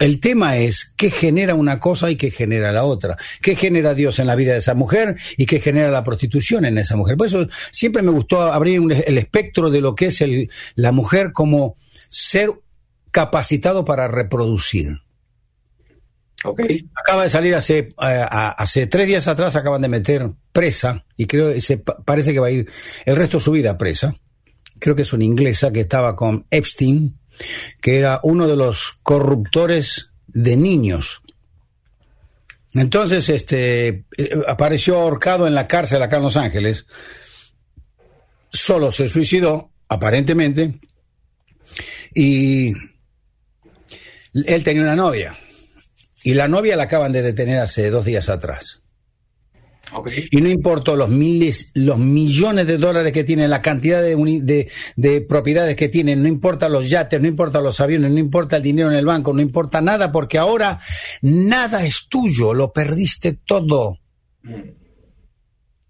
El 0.00 0.20
tema 0.20 0.58
es 0.58 0.92
qué 0.96 1.10
genera 1.10 1.54
una 1.54 1.78
cosa 1.78 2.10
y 2.10 2.16
qué 2.16 2.30
genera 2.30 2.72
la 2.72 2.84
otra. 2.84 3.16
¿Qué 3.40 3.54
genera 3.54 3.94
Dios 3.94 4.18
en 4.18 4.26
la 4.26 4.34
vida 4.34 4.52
de 4.52 4.58
esa 4.58 4.74
mujer 4.74 5.16
y 5.36 5.46
qué 5.46 5.60
genera 5.60 5.90
la 5.90 6.02
prostitución 6.02 6.64
en 6.64 6.78
esa 6.78 6.96
mujer? 6.96 7.16
Por 7.16 7.28
eso 7.28 7.46
siempre 7.70 8.02
me 8.02 8.10
gustó 8.10 8.42
abrir 8.42 8.80
el 9.06 9.18
espectro 9.18 9.70
de 9.70 9.80
lo 9.80 9.94
que 9.94 10.06
es 10.06 10.24
la 10.74 10.92
mujer 10.92 11.32
como 11.32 11.76
ser 12.08 12.50
capacitado 13.12 13.84
para 13.84 14.08
reproducir. 14.08 14.98
Acaba 16.94 17.22
de 17.22 17.30
salir 17.30 17.54
hace, 17.54 17.78
eh, 17.78 18.26
hace 18.28 18.86
tres 18.86 19.06
días 19.06 19.26
atrás, 19.28 19.56
acaban 19.56 19.80
de 19.80 19.88
meter 19.88 20.30
presa, 20.52 21.04
y 21.16 21.26
creo 21.26 21.52
que 21.52 21.82
parece 22.04 22.32
que 22.32 22.38
va 22.38 22.48
a 22.48 22.50
ir 22.50 22.70
el 23.06 23.16
resto 23.16 23.38
de 23.38 23.44
su 23.44 23.52
vida 23.52 23.78
presa. 23.78 24.14
Creo 24.78 24.94
que 24.94 25.02
es 25.02 25.12
una 25.12 25.24
inglesa 25.24 25.72
que 25.72 25.80
estaba 25.80 26.14
con 26.14 26.46
Epstein, 26.50 27.18
que 27.80 27.96
era 27.96 28.20
uno 28.22 28.46
de 28.46 28.56
los 28.56 28.98
corruptores 29.02 30.10
de 30.26 30.56
niños. 30.56 31.22
Entonces, 32.74 33.28
este, 33.30 34.04
eh, 34.16 34.42
apareció 34.46 35.00
ahorcado 35.00 35.46
en 35.46 35.54
la 35.54 35.66
cárcel 35.66 36.02
acá 36.02 36.16
en 36.16 36.24
Los 36.24 36.36
Ángeles. 36.36 36.86
Solo 38.50 38.90
se 38.92 39.08
suicidó, 39.08 39.70
aparentemente, 39.88 40.78
y 42.14 42.72
él 44.34 44.62
tenía 44.62 44.82
una 44.82 44.96
novia 44.96 45.38
y 46.24 46.34
la 46.34 46.48
novia 46.48 46.74
la 46.74 46.84
acaban 46.84 47.12
de 47.12 47.22
detener 47.22 47.60
hace 47.60 47.90
dos 47.90 48.04
días 48.04 48.28
atrás. 48.28 48.82
Y 50.30 50.40
no 50.40 50.48
importa 50.48 50.92
los 50.94 51.08
miles, 51.08 51.70
los 51.74 51.98
millones 51.98 52.66
de 52.66 52.78
dólares 52.78 53.12
que 53.12 53.22
tiene, 53.22 53.46
la 53.46 53.62
cantidad 53.62 54.02
de, 54.02 54.70
de, 54.96 55.20
propiedades 55.20 55.76
que 55.76 55.88
tiene, 55.88 56.16
no 56.16 56.26
importa 56.26 56.68
los 56.68 56.88
yates, 56.88 57.20
no 57.20 57.28
importa 57.28 57.60
los 57.60 57.80
aviones, 57.80 58.10
no 58.10 58.18
importa 58.18 58.56
el 58.56 58.62
dinero 58.62 58.90
en 58.90 58.96
el 58.96 59.04
banco, 59.04 59.32
no 59.32 59.42
importa 59.42 59.80
nada, 59.80 60.10
porque 60.10 60.38
ahora 60.38 60.80
nada 61.22 61.84
es 61.84 62.08
tuyo, 62.08 62.54
lo 62.54 62.72
perdiste 62.72 63.38
todo 63.44 63.98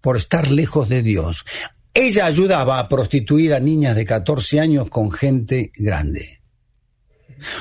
por 0.01 0.17
estar 0.17 0.51
lejos 0.51 0.89
de 0.89 1.01
Dios. 1.01 1.45
Ella 1.93 2.25
ayudaba 2.25 2.79
a 2.79 2.89
prostituir 2.89 3.53
a 3.53 3.59
niñas 3.59 3.95
de 3.95 4.05
14 4.05 4.59
años 4.59 4.89
con 4.89 5.09
gente 5.09 5.71
grande. 5.73 6.41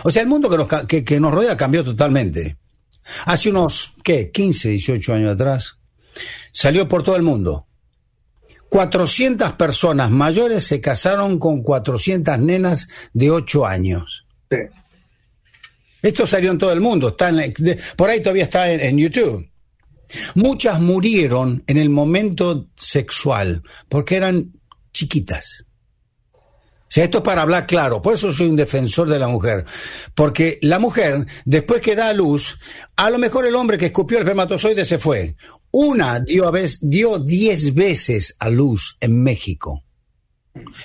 O 0.02 0.10
sea, 0.10 0.22
el 0.22 0.28
mundo 0.28 0.50
que 0.50 0.56
nos, 0.56 1.04
que 1.04 1.20
nos 1.20 1.32
rodea 1.32 1.56
cambió 1.56 1.84
totalmente. 1.84 2.58
Hace 3.26 3.50
unos, 3.50 3.94
¿qué? 4.02 4.30
15, 4.30 4.70
18 4.70 5.14
años 5.14 5.34
atrás, 5.34 5.78
salió 6.52 6.88
por 6.88 7.02
todo 7.02 7.16
el 7.16 7.22
mundo. 7.22 7.66
400 8.68 9.52
personas 9.54 10.10
mayores 10.10 10.64
se 10.64 10.80
casaron 10.80 11.38
con 11.38 11.62
400 11.62 12.38
nenas 12.38 12.88
de 13.12 13.30
8 13.30 13.66
años. 13.66 14.26
Sí. 14.50 14.58
Esto 16.02 16.26
salió 16.26 16.50
en 16.50 16.58
todo 16.58 16.72
el 16.72 16.80
mundo, 16.80 17.08
está 17.08 17.32
por 17.96 18.10
ahí 18.10 18.20
todavía 18.20 18.44
está 18.44 18.70
en 18.70 18.98
YouTube. 18.98 19.48
Muchas 20.34 20.80
murieron 20.80 21.62
en 21.66 21.78
el 21.78 21.88
momento 21.88 22.68
sexual 22.76 23.62
porque 23.88 24.16
eran 24.16 24.52
chiquitas 24.92 25.64
sea, 26.94 27.04
esto 27.04 27.18
es 27.18 27.24
para 27.24 27.42
hablar 27.42 27.66
claro, 27.66 28.00
por 28.00 28.14
eso 28.14 28.32
soy 28.32 28.46
un 28.46 28.54
defensor 28.54 29.08
de 29.08 29.18
la 29.18 29.26
mujer. 29.26 29.64
Porque 30.14 30.60
la 30.62 30.78
mujer, 30.78 31.26
después 31.44 31.80
que 31.80 31.96
da 31.96 32.08
a 32.08 32.12
luz, 32.12 32.56
a 32.94 33.10
lo 33.10 33.18
mejor 33.18 33.46
el 33.46 33.56
hombre 33.56 33.78
que 33.78 33.86
escupió 33.86 34.18
el 34.18 34.22
espermatozoide 34.22 34.84
se 34.84 34.98
fue. 34.98 35.34
Una 35.72 36.20
dio, 36.20 36.46
a 36.46 36.52
vez, 36.52 36.78
dio 36.80 37.18
diez 37.18 37.74
veces 37.74 38.36
a 38.38 38.48
luz 38.48 38.96
en 39.00 39.20
México. 39.20 39.82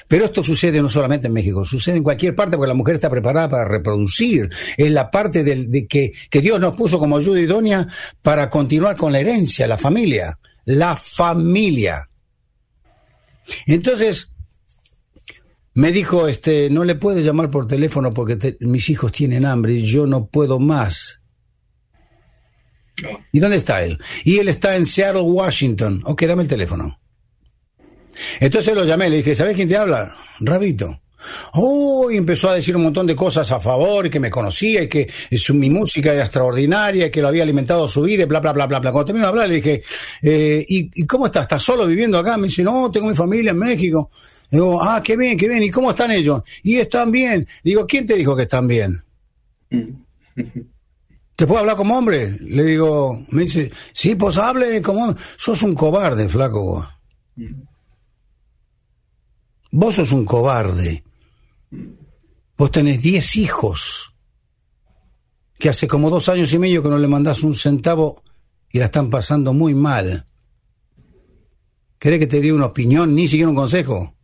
Pero 0.08 0.26
esto 0.26 0.44
sucede 0.44 0.82
no 0.82 0.90
solamente 0.90 1.28
en 1.28 1.34
México, 1.34 1.64
sucede 1.64 1.98
en 1.98 2.04
cualquier 2.04 2.34
parte 2.34 2.58
porque 2.58 2.70
la 2.70 2.74
mujer 2.74 2.96
está 2.96 3.08
preparada 3.08 3.48
para 3.48 3.66
reproducir. 3.66 4.50
Es 4.78 4.92
la 4.92 5.12
parte 5.12 5.44
de 5.44 5.86
que, 5.86 6.12
que 6.28 6.42
Dios 6.42 6.60
nos 6.60 6.76
puso 6.76 6.98
como 6.98 7.18
ayuda 7.18 7.40
idónea 7.40 7.88
para 8.24 8.50
continuar 8.50 8.98
con 8.98 9.12
la 9.12 9.20
herencia, 9.20 9.68
la 9.68 9.78
familia. 9.78 10.40
La 10.66 10.96
familia. 10.96 12.10
Entonces, 13.68 14.32
me 15.80 15.94
dijo, 15.94 16.28
este, 16.28 16.70
no 16.70 16.84
le 16.84 16.96
puedes 16.96 17.24
llamar 17.24 17.50
por 17.50 17.66
teléfono 17.66 18.14
porque 18.14 18.58
mis 18.60 18.90
hijos 18.90 19.14
tienen 19.14 19.46
hambre 19.46 19.76
y 19.76 19.86
yo 19.86 20.06
no 20.06 20.28
puedo 20.28 20.60
más. 20.60 21.22
¿Y 23.32 23.40
dónde 23.40 23.56
está 23.56 23.82
él? 23.82 23.98
Y 24.26 24.40
él 24.40 24.50
está 24.50 24.76
en 24.76 24.86
Seattle, 24.86 25.22
Washington. 25.22 26.02
Ok, 26.04 26.24
dame 26.24 26.44
el 26.44 26.50
teléfono. 26.50 27.00
Entonces 28.42 28.76
lo 28.76 28.84
llamé, 28.84 29.10
le 29.10 29.18
dije, 29.18 29.38
¿sabes 29.38 29.56
quién 29.56 29.70
te 29.70 29.78
habla? 29.78 30.18
Rabito. 30.42 31.00
Oh, 31.54 32.12
y 32.12 32.18
empezó 32.18 32.50
a 32.50 32.56
decir 32.56 32.76
un 32.76 32.84
montón 32.84 33.08
de 33.08 33.16
cosas 33.16 33.50
a 33.50 33.62
favor, 33.62 34.06
y 34.06 34.10
que 34.10 34.20
me 34.20 34.30
conocía, 34.30 34.84
y 34.84 34.90
que 34.90 35.10
su, 35.38 35.54
mi 35.54 35.70
música 35.70 36.12
era 36.12 36.26
extraordinaria, 36.26 37.06
y 37.06 37.12
que 37.12 37.22
lo 37.22 37.30
había 37.30 37.44
alimentado 37.44 37.88
su 37.88 38.02
vida, 38.02 38.24
y 38.24 38.26
bla, 38.26 38.42
bla, 38.42 38.52
bla, 38.52 38.68
bla, 38.68 38.80
bla. 38.80 38.92
Cuando 38.92 39.06
terminó 39.06 39.28
de 39.28 39.30
hablar, 39.30 39.48
le 39.48 39.56
dije, 39.56 39.82
eh, 40.22 40.66
¿y, 40.68 40.92
¿y, 40.94 41.06
cómo 41.06 41.28
estás? 41.28 41.44
¿Estás 41.44 41.64
solo 41.64 41.88
viviendo 41.88 42.18
acá? 42.18 42.36
Me 42.36 42.48
dice, 42.48 42.64
no, 42.64 42.92
tengo 42.92 43.08
mi 43.08 43.16
familia 43.16 43.52
en 43.52 43.60
México. 43.60 44.12
Digo, 44.52 44.82
ah, 44.82 45.02
qué 45.04 45.16
bien, 45.16 45.38
qué 45.38 45.48
bien. 45.48 45.64
¿Y 45.64 45.72
cómo 45.72 45.92
están 45.92 46.12
ellos? 46.12 46.42
Y 46.64 46.78
están 46.78 47.12
bien. 47.12 47.48
Digo, 47.64 47.86
¿quién 47.86 48.08
te 48.08 48.16
dijo 48.16 48.36
que 48.36 48.44
están 48.44 48.68
bien? 48.68 49.04
¿Te 51.36 51.48
puedo 51.48 51.60
hablar 51.60 51.78
como 51.78 51.98
hombre? 51.98 52.38
Le 52.42 52.64
digo, 52.64 53.26
me 53.30 53.44
dice, 53.44 53.72
sí, 53.94 54.16
pues 54.16 54.38
hable 54.38 54.82
como 54.82 55.16
Sos 55.38 55.64
un 55.64 55.74
cobarde, 55.74 56.28
flaco. 56.28 56.86
Vos 59.72 59.96
sos 59.96 60.12
un 60.12 60.26
cobarde. 60.26 61.04
Vos 62.58 62.72
tenés 62.72 63.02
diez 63.02 63.38
hijos 63.38 64.14
que 65.58 65.70
hace 65.70 65.88
como 65.88 66.10
dos 66.10 66.28
años 66.28 66.52
y 66.52 66.60
medio 66.60 66.84
que 66.84 66.90
no 66.90 66.98
le 66.98 67.08
mandás 67.08 67.44
un 67.44 67.54
centavo 67.54 68.24
y 68.72 68.80
la 68.80 68.86
están 68.86 69.10
pasando 69.10 69.54
muy 69.54 69.74
mal. 69.74 70.26
¿Querés 71.98 72.20
que 72.20 72.28
te 72.28 72.42
dé 72.42 72.52
una 72.52 72.68
opinión, 72.68 73.14
ni 73.14 73.28
siquiera 73.28 73.50
un 73.50 73.56
consejo? 73.56 74.16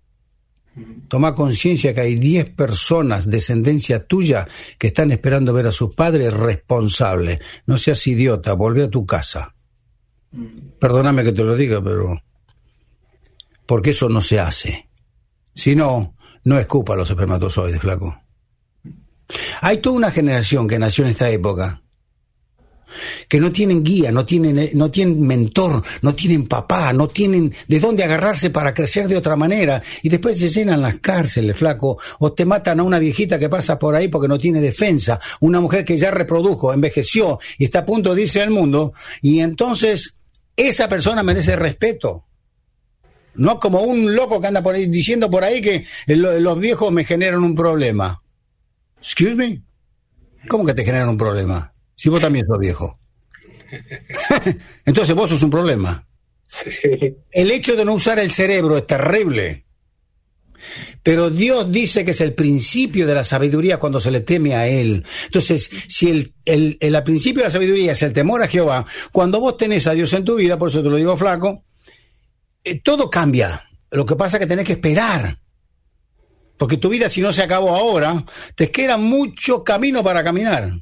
Toma 1.08 1.36
conciencia 1.36 1.94
que 1.94 2.02
hay 2.02 2.16
10 2.16 2.52
personas, 2.52 3.30
descendencia 3.30 4.06
tuya, 4.06 4.48
que 4.78 4.88
están 4.88 5.12
esperando 5.12 5.54
ver 5.54 5.68
a 5.68 5.72
sus 5.72 5.96
padres 5.96 6.34
responsables. 6.34 7.40
No 7.66 7.78
seas 7.78 8.06
idiota, 8.08 8.54
volvé 8.54 8.84
a 8.84 8.90
tu 8.90 9.06
casa. 9.06 9.56
Perdóname 10.80 11.24
que 11.24 11.32
te 11.32 11.44
lo 11.44 11.56
diga, 11.56 11.82
pero... 11.82 12.22
Porque 13.66 13.92
eso 13.92 14.10
no 14.10 14.20
se 14.22 14.40
hace. 14.40 14.90
Si 15.54 15.76
no, 15.76 16.16
no 16.44 16.60
escupa 16.60 16.96
los 16.96 17.10
espermatozoides, 17.10 17.82
flaco. 17.82 18.20
Hay 19.62 19.78
toda 19.78 19.96
una 19.96 20.12
generación 20.12 20.68
que 20.68 20.78
nació 20.78 21.06
en 21.06 21.12
esta 21.12 21.30
época 21.30 21.82
que 23.28 23.40
no 23.40 23.52
tienen 23.52 23.84
guía, 23.84 24.12
no 24.12 24.26
tienen, 24.26 24.60
eh, 24.60 24.72
no 24.74 24.92
tienen 24.92 25.22
mentor, 25.22 25.84
no 26.02 26.16
tienen 26.16 26.48
papá, 26.48 26.94
no 26.94 27.08
tienen 27.08 27.54
de 27.68 27.80
dónde 27.80 28.04
agarrarse 28.04 28.50
para 28.50 28.74
crecer 28.74 29.08
de 29.08 29.18
otra 29.18 29.36
manera, 29.36 29.82
y 30.02 30.10
después 30.10 30.38
se 30.38 30.50
llenan 30.50 30.82
las 30.82 30.96
cárceles, 31.00 31.58
flaco, 31.58 31.98
o 32.20 32.34
te 32.34 32.46
matan 32.46 32.80
a 32.80 32.84
una 32.84 33.00
viejita 33.00 33.40
que 33.40 33.50
pasa 33.50 33.78
por 33.78 33.96
ahí 33.96 34.08
porque 34.08 34.28
no 34.28 34.40
tiene 34.40 34.62
defensa, 34.62 35.20
una 35.42 35.60
mujer 35.60 35.84
que 35.84 35.98
ya 35.98 36.12
reprodujo, 36.12 36.74
envejeció 36.74 37.40
y 37.58 37.66
está 37.66 37.80
a 37.80 37.86
punto 37.86 38.14
de 38.14 38.22
irse 38.22 38.42
al 38.42 38.52
mundo, 38.52 38.94
y 39.22 39.40
entonces 39.40 40.18
esa 40.56 40.88
persona 40.88 41.24
merece 41.24 41.56
respeto. 41.56 42.26
No 43.36 43.60
como 43.60 43.82
un 43.82 44.16
loco 44.16 44.40
que 44.40 44.48
anda 44.48 44.64
por 44.64 44.76
ahí 44.76 44.88
diciendo 44.88 45.30
por 45.30 45.44
ahí 45.44 45.62
que 45.62 45.86
los 46.08 46.60
viejos 46.60 46.92
me 46.92 47.04
generan 47.04 47.44
un 47.44 47.54
problema. 47.54 48.22
Excuse 48.98 49.36
me? 49.36 49.62
¿Cómo 50.48 50.66
que 50.66 50.74
te 50.74 50.86
generan 50.86 51.10
un 51.10 51.18
problema? 51.18 51.75
Si 51.96 52.10
vos 52.10 52.20
también 52.20 52.46
sos 52.46 52.60
viejo. 52.60 53.00
Entonces 54.86 55.16
vos 55.16 55.30
sos 55.30 55.44
un 55.44 55.50
problema. 55.50 56.08
El 57.32 57.52
hecho 57.52 57.76
de 57.76 57.86
no 57.86 57.94
usar 57.94 58.20
el 58.20 58.32
cerebro 58.32 58.78
es 58.78 58.86
terrible. 58.86 59.66
Pero 61.04 61.30
Dios 61.30 61.72
dice 61.72 62.04
que 62.04 62.12
es 62.12 62.22
el 62.22 62.34
principio 62.34 63.06
de 63.06 63.14
la 63.14 63.24
sabiduría 63.24 63.78
cuando 63.78 64.00
se 64.00 64.12
le 64.12 64.22
teme 64.22 64.56
a 64.56 64.68
Él. 64.68 65.06
Entonces, 65.26 65.70
si 65.88 66.10
el, 66.10 66.34
el, 66.46 66.78
el, 66.80 67.04
principio 67.04 67.42
de 67.42 67.48
la 67.48 67.52
sabiduría 67.52 67.92
es 67.92 68.02
el 68.02 68.14
temor 68.14 68.42
a 68.42 68.48
Jehová, 68.48 68.86
cuando 69.12 69.40
vos 69.40 69.58
tenés 69.58 69.86
a 69.88 69.94
Dios 69.94 70.12
en 70.14 70.26
tu 70.26 70.36
vida, 70.36 70.58
por 70.58 70.70
eso 70.70 70.82
te 70.82 70.90
lo 70.90 70.98
digo 70.98 71.16
flaco, 71.18 71.64
eh, 72.64 72.82
todo 72.82 73.10
cambia. 73.10 73.70
Lo 73.92 74.06
que 74.06 74.16
pasa 74.16 74.38
es 74.38 74.42
que 74.42 74.48
tenés 74.48 74.66
que 74.66 74.74
esperar. 74.74 75.40
Porque 76.58 76.78
tu 76.78 76.90
vida, 76.90 77.10
si 77.10 77.22
no 77.22 77.32
se 77.32 77.44
acabó 77.44 77.76
ahora, 77.76 78.26
te 78.56 78.72
queda 78.72 78.98
mucho 78.98 79.64
camino 79.64 80.04
para 80.04 80.24
caminar. 80.24 80.74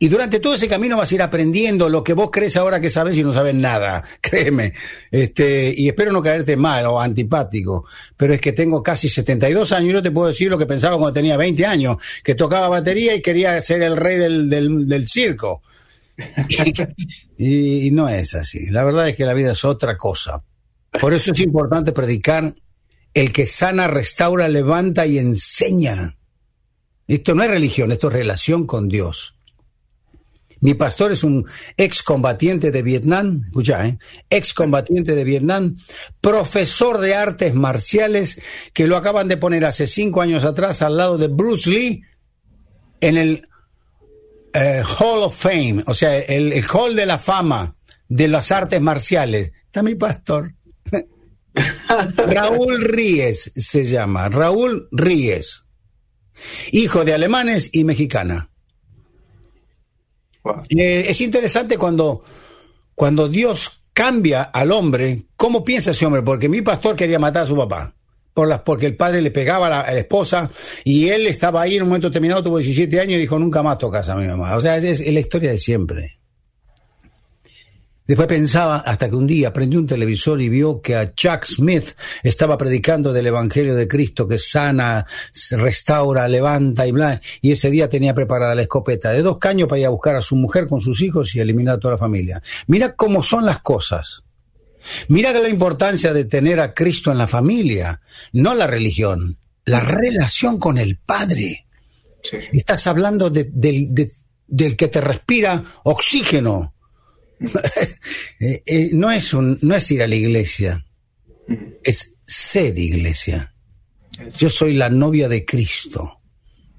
Y 0.00 0.08
durante 0.08 0.38
todo 0.38 0.54
ese 0.54 0.68
camino 0.68 0.96
vas 0.96 1.10
a 1.10 1.14
ir 1.16 1.22
aprendiendo 1.22 1.88
lo 1.88 2.04
que 2.04 2.12
vos 2.12 2.30
crees 2.32 2.56
ahora 2.56 2.80
que 2.80 2.88
sabes 2.88 3.16
y 3.18 3.24
no 3.24 3.32
sabes 3.32 3.54
nada, 3.54 4.04
créeme. 4.20 4.72
Este, 5.10 5.74
y 5.76 5.88
espero 5.88 6.12
no 6.12 6.22
caerte 6.22 6.56
mal 6.56 6.86
o 6.86 7.00
antipático, 7.00 7.84
pero 8.16 8.32
es 8.32 8.40
que 8.40 8.52
tengo 8.52 8.82
casi 8.82 9.08
72 9.08 9.72
años 9.72 9.90
y 9.90 9.92
yo 9.94 10.02
te 10.02 10.12
puedo 10.12 10.28
decir 10.28 10.50
lo 10.50 10.58
que 10.58 10.66
pensaba 10.66 10.96
cuando 10.96 11.14
tenía 11.14 11.36
20 11.36 11.66
años, 11.66 11.96
que 12.22 12.36
tocaba 12.36 12.68
batería 12.68 13.14
y 13.14 13.22
quería 13.22 13.60
ser 13.60 13.82
el 13.82 13.96
rey 13.96 14.18
del, 14.18 14.48
del, 14.48 15.08
circo. 15.08 15.62
y, 17.38 17.86
y 17.86 17.90
no 17.90 18.08
es 18.08 18.34
así. 18.34 18.66
La 18.66 18.84
verdad 18.84 19.08
es 19.08 19.16
que 19.16 19.24
la 19.24 19.34
vida 19.34 19.52
es 19.52 19.64
otra 19.64 19.96
cosa. 19.96 20.42
Por 21.00 21.12
eso 21.12 21.32
es 21.32 21.40
importante 21.40 21.92
predicar 21.92 22.54
el 23.14 23.32
que 23.32 23.46
sana, 23.46 23.88
restaura, 23.88 24.48
levanta 24.48 25.06
y 25.06 25.18
enseña. 25.18 26.16
Esto 27.08 27.34
no 27.34 27.42
es 27.42 27.50
religión, 27.50 27.90
esto 27.90 28.08
es 28.08 28.14
relación 28.14 28.66
con 28.66 28.88
Dios. 28.88 29.37
Mi 30.60 30.74
pastor 30.74 31.12
es 31.12 31.24
un 31.24 31.46
excombatiente 31.76 32.70
de 32.70 32.82
Vietnam, 32.82 33.42
escucha, 33.46 33.86
¿eh? 33.86 33.98
excombatiente 34.28 35.14
de 35.14 35.24
Vietnam, 35.24 35.76
profesor 36.20 36.98
de 36.98 37.14
artes 37.14 37.54
marciales, 37.54 38.40
que 38.72 38.86
lo 38.86 38.96
acaban 38.96 39.28
de 39.28 39.36
poner 39.36 39.64
hace 39.64 39.86
cinco 39.86 40.20
años 40.20 40.44
atrás 40.44 40.82
al 40.82 40.96
lado 40.96 41.18
de 41.18 41.28
Bruce 41.28 41.70
Lee 41.70 42.02
en 43.00 43.16
el 43.16 43.48
eh, 44.52 44.82
Hall 44.98 45.22
of 45.22 45.36
Fame, 45.36 45.84
o 45.86 45.94
sea, 45.94 46.18
el, 46.18 46.52
el 46.52 46.64
Hall 46.72 46.96
de 46.96 47.06
la 47.06 47.18
Fama 47.18 47.76
de 48.08 48.28
las 48.28 48.50
artes 48.50 48.80
marciales. 48.80 49.52
Está 49.66 49.82
mi 49.82 49.94
pastor. 49.94 50.54
Raúl 52.16 52.82
Ríez 52.82 53.52
se 53.54 53.84
llama, 53.84 54.28
Raúl 54.28 54.88
Ríez, 54.90 55.66
hijo 56.72 57.04
de 57.04 57.14
alemanes 57.14 57.70
y 57.72 57.84
mexicana. 57.84 58.47
Eh, 60.68 61.04
es 61.08 61.20
interesante 61.20 61.76
cuando, 61.76 62.22
cuando 62.94 63.28
Dios 63.28 63.82
cambia 63.92 64.42
al 64.42 64.72
hombre, 64.72 65.24
¿cómo 65.36 65.64
piensa 65.64 65.90
ese 65.90 66.06
hombre? 66.06 66.22
Porque 66.22 66.48
mi 66.48 66.62
pastor 66.62 66.96
quería 66.96 67.18
matar 67.18 67.42
a 67.42 67.46
su 67.46 67.56
papá. 67.56 67.94
Por 68.32 68.46
las, 68.46 68.60
porque 68.60 68.86
el 68.86 68.96
padre 68.96 69.20
le 69.20 69.32
pegaba 69.32 69.66
a 69.66 69.92
la, 69.92 69.98
esposa 69.98 70.48
y 70.84 71.08
él 71.08 71.26
estaba 71.26 71.62
ahí 71.62 71.74
en 71.74 71.82
un 71.82 71.88
momento 71.88 72.08
determinado, 72.08 72.42
tuvo 72.44 72.58
17 72.58 73.00
años 73.00 73.14
y 73.14 73.22
dijo, 73.22 73.36
nunca 73.36 73.62
más 73.64 73.78
tocas 73.78 74.08
a 74.08 74.14
mi 74.14 74.28
mamá. 74.28 74.54
O 74.56 74.60
sea, 74.60 74.76
es 74.76 75.00
la 75.00 75.20
historia 75.20 75.50
de 75.50 75.58
siempre. 75.58 76.17
Después 78.08 78.26
pensaba 78.26 78.78
hasta 78.78 79.10
que 79.10 79.16
un 79.16 79.26
día 79.26 79.52
prendió 79.52 79.78
un 79.78 79.86
televisor 79.86 80.40
y 80.40 80.48
vio 80.48 80.80
que 80.80 80.96
a 80.96 81.14
Chuck 81.14 81.44
Smith 81.44 81.90
estaba 82.22 82.56
predicando 82.56 83.12
del 83.12 83.26
Evangelio 83.26 83.74
de 83.74 83.86
Cristo 83.86 84.26
que 84.26 84.38
sana, 84.38 85.04
restaura, 85.50 86.26
levanta 86.26 86.86
y 86.86 86.92
bla. 86.92 87.20
Y 87.42 87.52
ese 87.52 87.70
día 87.70 87.90
tenía 87.90 88.14
preparada 88.14 88.54
la 88.54 88.62
escopeta 88.62 89.12
de 89.12 89.20
dos 89.20 89.36
caños 89.36 89.68
para 89.68 89.80
ir 89.80 89.86
a 89.86 89.90
buscar 89.90 90.16
a 90.16 90.22
su 90.22 90.36
mujer 90.36 90.68
con 90.68 90.80
sus 90.80 91.02
hijos 91.02 91.34
y 91.34 91.40
eliminar 91.40 91.74
a 91.74 91.78
toda 91.78 91.94
la 91.94 91.98
familia. 91.98 92.42
Mira 92.66 92.94
cómo 92.94 93.22
son 93.22 93.44
las 93.44 93.60
cosas. 93.60 94.24
Mira 95.08 95.30
la 95.34 95.50
importancia 95.50 96.14
de 96.14 96.24
tener 96.24 96.60
a 96.60 96.72
Cristo 96.72 97.12
en 97.12 97.18
la 97.18 97.26
familia, 97.26 98.00
no 98.32 98.54
la 98.54 98.66
religión, 98.66 99.36
la 99.66 99.80
relación 99.80 100.58
con 100.58 100.78
el 100.78 100.96
Padre. 100.96 101.66
Estás 102.54 102.86
hablando 102.86 103.28
del 103.28 104.76
que 104.78 104.88
te 104.88 105.00
respira 105.02 105.62
oxígeno 105.82 106.72
Eh, 108.40 108.62
eh, 108.66 108.90
no, 108.92 109.10
es 109.10 109.34
un, 109.34 109.58
no 109.62 109.74
es 109.74 109.90
ir 109.90 110.00
a 110.00 110.06
la 110.06 110.14
iglesia, 110.14 110.86
es 111.82 112.14
ser 112.24 112.78
iglesia. 112.78 113.52
Yo 114.36 114.48
soy 114.48 114.74
la 114.74 114.88
novia 114.88 115.28
de 115.28 115.44
Cristo. 115.44 116.20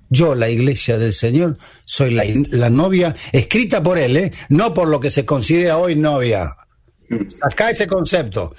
Yo, 0.10 0.36
la 0.36 0.50
iglesia 0.50 0.98
del 0.98 1.14
Señor, 1.14 1.58
soy 1.86 2.12
la, 2.12 2.70
novia 2.70 3.16
escrita 3.32 3.84
por 3.84 3.98
Él, 3.98 4.18
¿eh? 4.18 4.32
no 4.50 4.74
por 4.74 4.88
lo 4.88 5.00
que 5.00 5.12
se 5.12 5.26
considera 5.26 5.78
hoy 5.78 5.96
novia. 5.96 6.56
Acá 7.42 7.70
ese 7.70 7.86
concepto. 7.86 8.56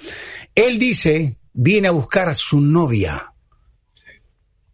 Él 0.53 0.77
dice, 0.77 1.37
viene 1.53 1.87
a 1.87 1.91
buscar 1.91 2.29
a 2.29 2.33
su 2.33 2.61
novia. 2.61 3.33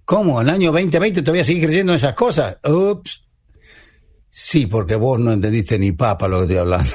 ¿Cómo? 0.05 0.41
¿En 0.41 0.49
el 0.49 0.53
año 0.53 0.71
2020 0.71 1.21
todavía 1.21 1.43
sigue 1.43 1.65
creyendo 1.65 1.93
en 1.93 1.97
esas 1.97 2.13
cosas? 2.13 2.57
Ups. 2.63 3.26
Sí, 4.39 4.67
porque 4.67 4.95
vos 4.95 5.19
no 5.19 5.31
entendiste 5.31 5.79
ni 5.79 5.93
papa 5.93 6.27
lo 6.27 6.37
que 6.37 6.41
estoy 6.43 6.57
hablando. 6.57 6.91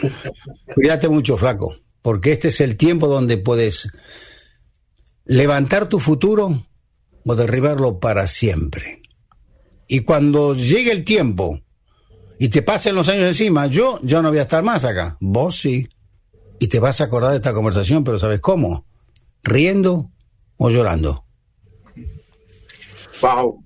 Cuídate 0.74 1.08
mucho, 1.08 1.36
flaco, 1.36 1.76
porque 2.02 2.32
este 2.32 2.48
es 2.48 2.60
el 2.60 2.76
tiempo 2.76 3.06
donde 3.06 3.38
puedes 3.38 3.88
levantar 5.24 5.88
tu 5.88 6.00
futuro 6.00 6.66
o 7.24 7.36
derribarlo 7.36 8.00
para 8.00 8.26
siempre. 8.26 9.02
Y 9.86 10.00
cuando 10.00 10.54
llegue 10.54 10.90
el 10.90 11.04
tiempo 11.04 11.60
y 12.40 12.48
te 12.48 12.60
pasen 12.60 12.96
los 12.96 13.08
años 13.08 13.28
encima, 13.28 13.68
yo 13.68 14.00
ya 14.02 14.20
no 14.20 14.30
voy 14.30 14.38
a 14.38 14.42
estar 14.42 14.64
más 14.64 14.84
acá. 14.84 15.16
Vos 15.20 15.60
sí. 15.60 15.86
Y 16.58 16.66
te 16.66 16.80
vas 16.80 17.00
a 17.00 17.04
acordar 17.04 17.30
de 17.30 17.36
esta 17.36 17.54
conversación, 17.54 18.02
pero 18.02 18.18
¿sabes 18.18 18.40
cómo? 18.40 18.84
Riendo 19.44 20.10
o 20.56 20.70
llorando. 20.70 21.24
Wow. 23.22 23.65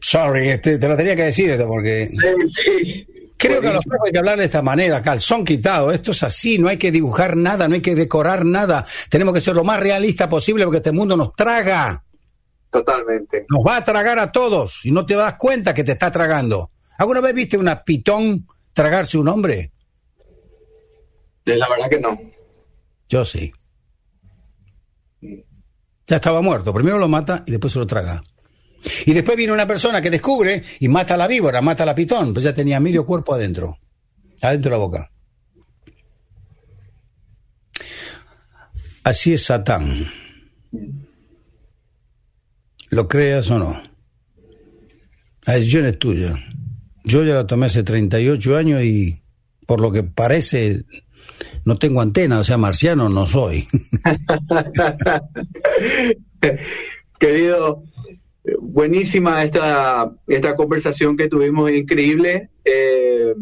Sorry, 0.00 0.48
este, 0.48 0.78
te 0.78 0.88
lo 0.88 0.96
tenía 0.96 1.16
que 1.16 1.24
decir 1.24 1.50
esto 1.50 1.66
porque... 1.66 2.08
Sí, 2.08 2.48
sí. 2.48 3.06
Creo 3.38 3.60
que 3.60 3.68
a 3.68 3.72
los 3.74 3.84
hay 4.04 4.12
que 4.12 4.18
hablar 4.18 4.38
de 4.38 4.46
esta 4.46 4.62
manera, 4.62 5.02
calzón 5.02 5.44
quitado. 5.44 5.92
Esto 5.92 6.12
es 6.12 6.22
así, 6.22 6.58
no 6.58 6.68
hay 6.68 6.78
que 6.78 6.90
dibujar 6.90 7.36
nada, 7.36 7.68
no 7.68 7.74
hay 7.74 7.82
que 7.82 7.94
decorar 7.94 8.44
nada. 8.44 8.86
Tenemos 9.10 9.34
que 9.34 9.40
ser 9.40 9.54
lo 9.54 9.62
más 9.62 9.78
realista 9.78 10.28
posible 10.28 10.64
porque 10.64 10.78
este 10.78 10.92
mundo 10.92 11.16
nos 11.16 11.34
traga. 11.34 12.02
Totalmente. 12.70 13.46
Nos 13.48 13.64
va 13.64 13.76
a 13.76 13.84
tragar 13.84 14.18
a 14.18 14.32
todos 14.32 14.84
y 14.86 14.90
no 14.90 15.04
te 15.04 15.14
das 15.14 15.34
cuenta 15.34 15.74
que 15.74 15.84
te 15.84 15.92
está 15.92 16.10
tragando. 16.10 16.70
¿Alguna 16.98 17.20
vez 17.20 17.34
viste 17.34 17.58
una 17.58 17.84
pitón 17.84 18.46
tragarse 18.72 19.18
un 19.18 19.28
hombre? 19.28 19.72
La 21.44 21.68
verdad 21.68 21.90
que 21.90 22.00
no. 22.00 22.18
Yo 23.08 23.24
sí. 23.24 23.52
Ya 26.06 26.16
estaba 26.16 26.40
muerto. 26.40 26.72
Primero 26.72 26.98
lo 26.98 27.08
mata 27.08 27.44
y 27.46 27.50
después 27.50 27.72
se 27.72 27.78
lo 27.78 27.86
traga. 27.86 28.22
Y 29.04 29.12
después 29.12 29.36
viene 29.36 29.52
una 29.52 29.66
persona 29.66 30.00
que 30.00 30.10
descubre 30.10 30.62
y 30.80 30.88
mata 30.88 31.14
a 31.14 31.16
la 31.16 31.26
víbora, 31.26 31.60
mata 31.60 31.82
a 31.82 31.86
la 31.86 31.94
pitón, 31.94 32.32
pues 32.32 32.44
ya 32.44 32.54
tenía 32.54 32.78
medio 32.80 33.04
cuerpo 33.04 33.34
adentro, 33.34 33.78
adentro 34.42 34.70
de 34.70 34.76
la 34.76 34.82
boca. 34.82 35.10
Así 39.04 39.34
es 39.34 39.44
Satán. 39.44 40.06
Lo 42.90 43.08
creas 43.08 43.50
o 43.50 43.58
no. 43.58 43.82
La 45.44 45.54
decisión 45.54 45.86
es 45.86 45.98
tuya. 45.98 46.34
Yo 47.04 47.22
ya 47.22 47.34
la 47.34 47.46
tomé 47.46 47.66
hace 47.66 47.84
38 47.84 48.56
años 48.56 48.82
y 48.82 49.22
por 49.64 49.80
lo 49.80 49.92
que 49.92 50.02
parece 50.02 50.84
no 51.64 51.78
tengo 51.78 52.00
antena, 52.00 52.40
o 52.40 52.44
sea, 52.44 52.58
marciano 52.58 53.08
no 53.08 53.26
soy. 53.26 53.66
Querido, 57.18 57.82
buenísima 58.60 59.42
esta, 59.42 60.12
esta 60.26 60.54
conversación 60.54 61.16
que 61.16 61.28
tuvimos, 61.28 61.70
increíble. 61.70 62.50
Eh, 62.64 63.34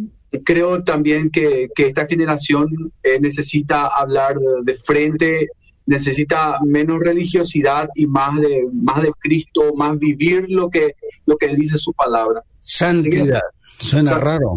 creo 0.45 0.83
también 0.83 1.31
que, 1.31 1.69
esta 1.77 2.07
generación 2.07 2.93
eh, 3.03 3.19
necesita 3.21 3.87
hablar 3.87 4.37
de 4.63 4.75
frente, 4.75 5.49
necesita 5.87 6.59
menos 6.65 7.01
religiosidad 7.01 7.89
y 7.95 8.07
más 8.07 8.41
de, 8.41 8.67
más 8.73 9.03
de 9.03 9.13
Cristo, 9.19 9.75
más 9.75 9.99
vivir 9.99 10.47
lo 10.49 10.71
que, 10.71 10.95
lo 11.27 11.37
que 11.37 11.49
dice 11.49 11.79
su 11.79 11.93
palabra. 11.93 12.43
Santidad, 12.61 13.43
suena 13.79 14.19
raro. 14.19 14.57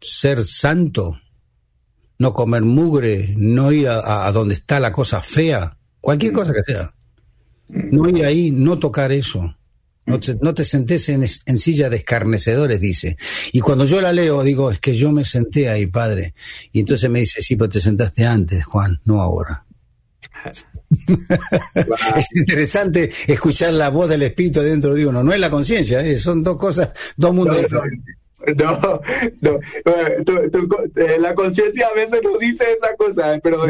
Ser 0.00 0.44
santo, 0.44 1.18
no 2.18 2.34
comer 2.34 2.62
mugre, 2.62 3.34
no 3.36 3.72
ir 3.72 3.88
a 3.88 4.30
donde 4.32 4.54
está 4.54 4.78
la 4.80 4.92
cosa 4.92 5.22
fea, 5.22 5.78
cualquier 6.00 6.32
cosa 6.32 6.52
que 6.52 6.62
sea. 6.62 6.94
No 7.68 8.08
ir 8.08 8.24
ahí, 8.24 8.50
no 8.50 8.78
tocar 8.78 9.12
eso. 9.12 9.56
No 10.06 10.20
te, 10.20 10.34
no 10.34 10.52
te 10.52 10.64
sentés 10.64 11.08
en, 11.08 11.26
silla 11.26 11.88
de 11.88 11.96
escarnecedores, 11.96 12.78
dice. 12.78 13.16
Y 13.52 13.60
cuando 13.60 13.86
yo 13.86 14.00
la 14.02 14.12
leo, 14.12 14.42
digo, 14.42 14.70
es 14.70 14.78
que 14.78 14.94
yo 14.94 15.12
me 15.12 15.24
senté 15.24 15.70
ahí, 15.70 15.86
padre. 15.86 16.34
Y 16.72 16.80
entonces 16.80 17.08
me 17.08 17.20
dice, 17.20 17.40
sí, 17.40 17.56
pero 17.56 17.70
te 17.70 17.80
sentaste 17.80 18.26
antes, 18.26 18.64
Juan, 18.64 19.00
no 19.04 19.22
ahora. 19.22 19.64
es 22.16 22.36
interesante 22.36 23.10
escuchar 23.26 23.72
la 23.72 23.88
voz 23.88 24.08
del 24.10 24.22
espíritu 24.22 24.60
dentro 24.60 24.94
de 24.94 25.06
uno. 25.06 25.24
No 25.24 25.32
es 25.32 25.40
la 25.40 25.50
conciencia, 25.50 26.00
¿eh? 26.00 26.18
son 26.18 26.42
dos 26.42 26.58
cosas, 26.58 26.90
dos 27.16 27.34
mundos 27.34 27.62
diferentes. 27.62 28.16
No, 28.56 29.00
no, 29.40 29.58
eh, 30.96 31.16
la 31.18 31.34
conciencia 31.34 31.88
a 31.88 31.94
veces 31.94 32.20
no 32.22 32.36
dice 32.36 32.64
esa 32.76 32.94
cosa, 32.96 33.40
pero 33.42 33.64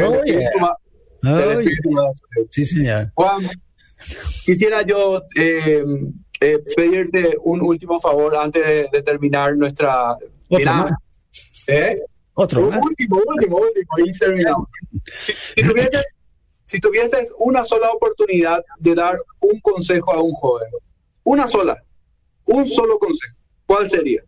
sí, 2.49 2.65
señor. 2.65 3.09
Juan, 3.15 3.49
Quisiera 4.45 4.81
yo 4.83 5.23
eh, 5.35 5.83
eh, 6.39 6.59
pedirte 6.75 7.37
un 7.43 7.61
último 7.61 7.99
favor 7.99 8.35
antes 8.35 8.91
de, 8.91 9.01
terminar 9.01 9.55
nuestra... 9.55 10.17
¿Eh? 11.67 11.99
Otro 12.37 12.67
último, 12.67 13.21
último, 13.25 13.57
último, 13.57 13.89
y 14.05 14.11
terminamos. 14.17 14.69
Si, 15.51 15.63
tuvieses, 15.67 16.17
si 16.65 16.79
tuvieses 16.79 17.33
una 17.39 17.63
sola 17.63 17.89
oportunidad 17.91 18.63
de 18.77 18.93
dar 18.93 19.17
un 19.39 19.59
consejo 19.61 20.13
a 20.13 20.21
un 20.21 20.33
joven, 20.33 20.69
una 21.23 21.47
sola, 21.47 21.81
un 22.45 22.67
solo 22.67 22.99
consejo, 22.99 23.37
¿cuál 23.65 23.89
sería? 23.89 24.21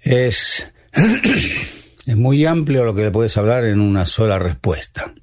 Es 0.00 0.66
Es 2.08 2.16
muy 2.16 2.46
amplio 2.46 2.84
lo 2.84 2.94
que 2.94 3.02
le 3.02 3.10
puedes 3.10 3.36
hablar 3.36 3.66
en 3.66 3.80
una 3.80 4.06
sola 4.06 4.38
respuesta. 4.38 5.14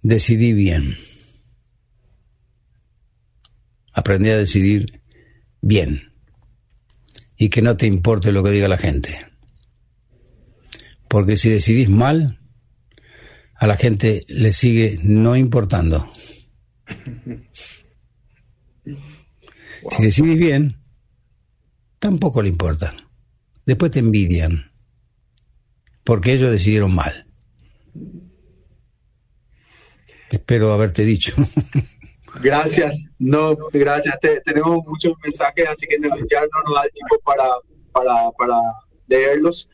Decidí 0.00 0.54
bien. 0.54 0.96
Aprendí 3.92 4.30
a 4.30 4.38
decidir 4.38 5.02
bien. 5.60 6.14
Y 7.36 7.50
que 7.50 7.60
no 7.60 7.76
te 7.76 7.86
importe 7.86 8.32
lo 8.32 8.42
que 8.42 8.52
diga 8.52 8.66
la 8.66 8.78
gente. 8.78 9.26
Porque 11.06 11.36
si 11.36 11.50
decidís 11.50 11.90
mal, 11.90 12.40
a 13.56 13.66
la 13.66 13.76
gente 13.76 14.22
le 14.26 14.54
sigue 14.54 14.98
no 15.02 15.36
importando. 15.36 16.10
Si 19.90 20.02
decidís 20.02 20.38
bien, 20.38 20.76
tampoco 21.98 22.42
le 22.42 22.50
importa 22.50 23.09
después 23.70 23.92
te 23.92 24.00
envidian, 24.00 24.72
porque 26.02 26.32
ellos 26.32 26.50
decidieron 26.50 26.92
mal. 26.92 27.24
Espero 30.28 30.72
haberte 30.72 31.04
dicho. 31.04 31.34
Gracias, 32.42 33.06
no, 33.18 33.56
gracias. 33.72 34.16
tenemos 34.44 34.78
muchos 34.86 35.14
mensajes, 35.22 35.66
así 35.68 35.86
que 35.86 35.98
ya 36.00 36.40
no 36.40 36.62
nos 36.64 36.74
da 36.74 36.84
el 36.84 36.92
tiempo 36.92 37.18
para, 37.24 37.44
para, 37.92 38.30
para 38.38 38.56
leerlos. 39.08 39.68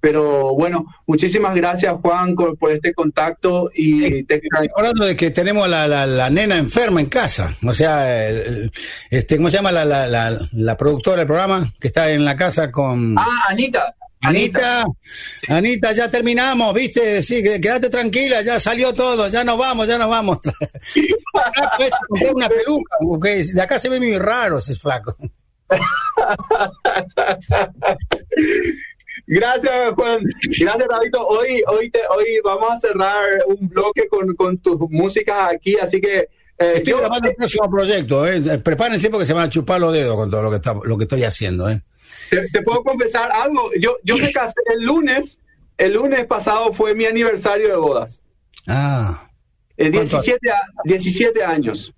Pero 0.00 0.54
bueno, 0.54 0.86
muchísimas 1.06 1.56
gracias 1.56 1.94
Juan 2.00 2.34
por, 2.34 2.56
este 2.70 2.94
contacto 2.94 3.70
y 3.74 4.24
hablando 4.76 5.04
de 5.04 5.16
que 5.16 5.30
tenemos 5.30 5.68
la, 5.68 5.88
la, 5.88 6.30
nena 6.30 6.56
enferma 6.56 7.00
en 7.00 7.06
casa, 7.06 7.54
o 7.66 7.74
sea, 7.74 8.30
este, 9.10 9.36
¿cómo 9.36 9.50
se 9.50 9.56
llama 9.56 9.72
la, 9.72 9.84
la, 9.84 10.38
la, 10.52 10.76
productora 10.76 11.18
del 11.18 11.26
programa 11.26 11.72
que 11.80 11.88
está 11.88 12.10
en 12.10 12.24
la 12.24 12.36
casa 12.36 12.70
con? 12.70 13.18
Ah, 13.18 13.46
Anita. 13.48 13.94
Anita, 14.20 14.84
Anita, 15.48 15.92
ya 15.92 16.10
terminamos, 16.10 16.74
viste, 16.74 17.22
sí, 17.22 17.40
quédate 17.42 17.88
tranquila, 17.88 18.42
ya 18.42 18.58
salió 18.58 18.92
todo, 18.92 19.28
ya 19.28 19.44
nos 19.44 19.56
vamos, 19.56 19.86
ya 19.86 19.96
nos 19.96 20.10
vamos. 20.10 20.38
una 22.34 22.48
peluca, 22.48 22.96
porque 23.00 23.44
de 23.44 23.62
acá 23.62 23.78
se 23.78 23.88
ve 23.88 23.98
muy 23.98 24.18
raro 24.18 24.58
ese 24.58 24.74
flaco. 24.74 25.16
Gracias, 29.30 29.92
Juan. 29.94 30.24
Gracias, 30.58 30.88
David. 30.88 31.10
Hoy, 31.18 31.62
hoy, 31.66 31.90
te, 31.90 32.00
hoy 32.08 32.40
vamos 32.42 32.72
a 32.72 32.78
cerrar 32.78 33.24
un 33.46 33.68
bloque 33.68 34.08
con, 34.08 34.34
con 34.34 34.56
tus 34.56 34.80
músicas 34.90 35.52
aquí, 35.52 35.76
así 35.76 36.00
que... 36.00 36.28
Eh, 36.60 36.72
estoy 36.76 36.94
grabando 36.94 37.28
el 37.28 37.36
próximo 37.36 37.70
proyecto, 37.70 38.26
eh. 38.26 38.58
prepárense 38.58 39.10
porque 39.10 39.26
se 39.26 39.34
van 39.34 39.44
a 39.44 39.50
chupar 39.50 39.80
los 39.80 39.92
dedos 39.92 40.16
con 40.16 40.30
todo 40.30 40.42
lo 40.42 40.50
que, 40.50 40.56
está, 40.56 40.74
lo 40.82 40.96
que 40.96 41.04
estoy 41.04 41.24
haciendo. 41.24 41.68
Eh. 41.68 41.82
Te, 42.30 42.62
puedo 42.62 42.82
confesar 42.82 43.30
algo, 43.30 43.70
yo, 43.78 43.98
yo 44.02 44.16
me 44.16 44.32
casé 44.32 44.62
el 44.74 44.82
lunes, 44.82 45.42
el 45.76 45.92
lunes 45.92 46.26
pasado 46.26 46.72
fue 46.72 46.94
mi 46.94 47.04
aniversario 47.04 47.68
de 47.68 47.76
bodas. 47.76 48.22
Ah. 48.66 49.30
17, 49.76 50.38
17 50.84 51.44
años. 51.44 51.92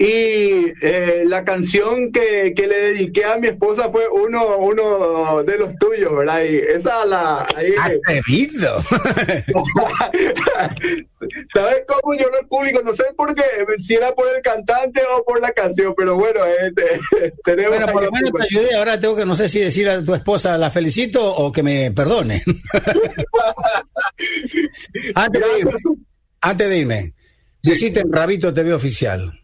Y 0.00 0.72
eh, 0.80 1.24
la 1.26 1.44
canción 1.44 2.10
que, 2.10 2.54
que, 2.56 2.66
le 2.66 2.80
dediqué 2.80 3.22
a 3.26 3.36
mi 3.36 3.48
esposa 3.48 3.90
fue 3.90 4.08
uno, 4.08 4.56
uno 4.56 5.42
de 5.44 5.58
los 5.58 5.76
tuyos, 5.76 6.16
¿verdad? 6.16 6.42
Y 6.42 6.56
esa 6.56 7.04
la... 7.04 7.46
Ahí, 7.54 7.74
¡Atrevido! 7.78 8.82
¿Sabes 11.52 11.82
cómo 11.86 12.14
yo 12.14 12.28
el 12.40 12.46
público? 12.48 12.80
No 12.82 12.94
sé 12.94 13.04
por 13.14 13.34
qué, 13.34 13.42
si 13.76 13.96
era 13.96 14.14
por 14.14 14.26
el 14.34 14.40
cantante 14.40 15.02
o 15.14 15.22
por 15.22 15.38
la 15.38 15.52
canción, 15.52 15.92
pero 15.94 16.14
bueno, 16.14 16.40
este, 16.46 17.02
tenemos... 17.44 17.76
Bueno, 17.76 17.92
por 17.92 18.02
lo 18.04 18.10
menos 18.10 18.32
te 18.32 18.42
ayudé, 18.42 18.74
ahora 18.76 18.98
tengo 18.98 19.14
que, 19.14 19.26
no 19.26 19.34
sé 19.34 19.50
si 19.50 19.60
decir 19.60 19.86
a 19.86 20.02
tu 20.02 20.14
esposa 20.14 20.56
la 20.56 20.70
felicito 20.70 21.30
o 21.30 21.52
que 21.52 21.62
me 21.62 21.90
perdone. 21.90 22.42
antes, 25.14 25.42
de 25.42 25.58
irme, 25.58 25.72
antes 26.40 26.68
de 26.70 26.78
irme, 26.78 27.12
visiten 27.62 28.10
Rabito 28.10 28.54
TV 28.54 28.72
Oficial 28.72 29.39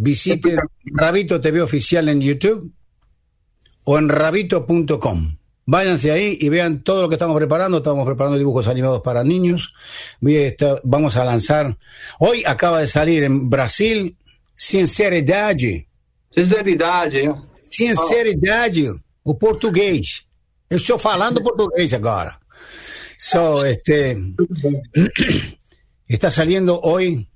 visiten 0.00 0.58
Rabito 0.84 1.40
TV 1.40 1.60
Oficial 1.60 2.08
en 2.08 2.20
YouTube 2.20 2.72
o 3.84 3.98
en 3.98 4.08
rabito.com. 4.08 5.36
Váyanse 5.66 6.10
ahí 6.10 6.38
y 6.40 6.48
vean 6.48 6.82
todo 6.82 7.02
lo 7.02 7.08
que 7.08 7.14
estamos 7.14 7.36
preparando. 7.36 7.78
Estamos 7.78 8.06
preparando 8.06 8.38
dibujos 8.38 8.66
animados 8.66 9.02
para 9.02 9.22
niños. 9.22 9.74
Vamos 10.82 11.16
a 11.16 11.24
lanzar. 11.24 11.76
Hoy 12.18 12.42
acaba 12.44 12.80
de 12.80 12.86
salir 12.86 13.22
en 13.22 13.48
Brasil 13.48 14.16
Sinceridad. 14.54 15.56
Sinceridad. 16.30 17.12
Sinceridad. 17.62 18.72
O 19.22 19.34
português. 19.38 20.26
Eu 20.68 20.76
estou 20.76 20.98
falando 20.98 21.42
portugués 21.42 21.92
ahora. 21.94 22.38
So, 23.18 23.64
este, 23.64 24.16
está 26.08 26.30
saliendo 26.30 26.80
hoy 26.80 27.29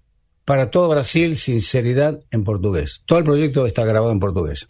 para 0.44 0.70
todo 0.70 0.88
Brasil 0.88 1.36
Sinceridad 1.36 2.20
en 2.30 2.44
portugués. 2.44 3.02
Todo 3.06 3.18
el 3.18 3.24
proyecto 3.24 3.66
está 3.66 3.84
grabado 3.84 4.12
en 4.12 4.20
portugués. 4.20 4.68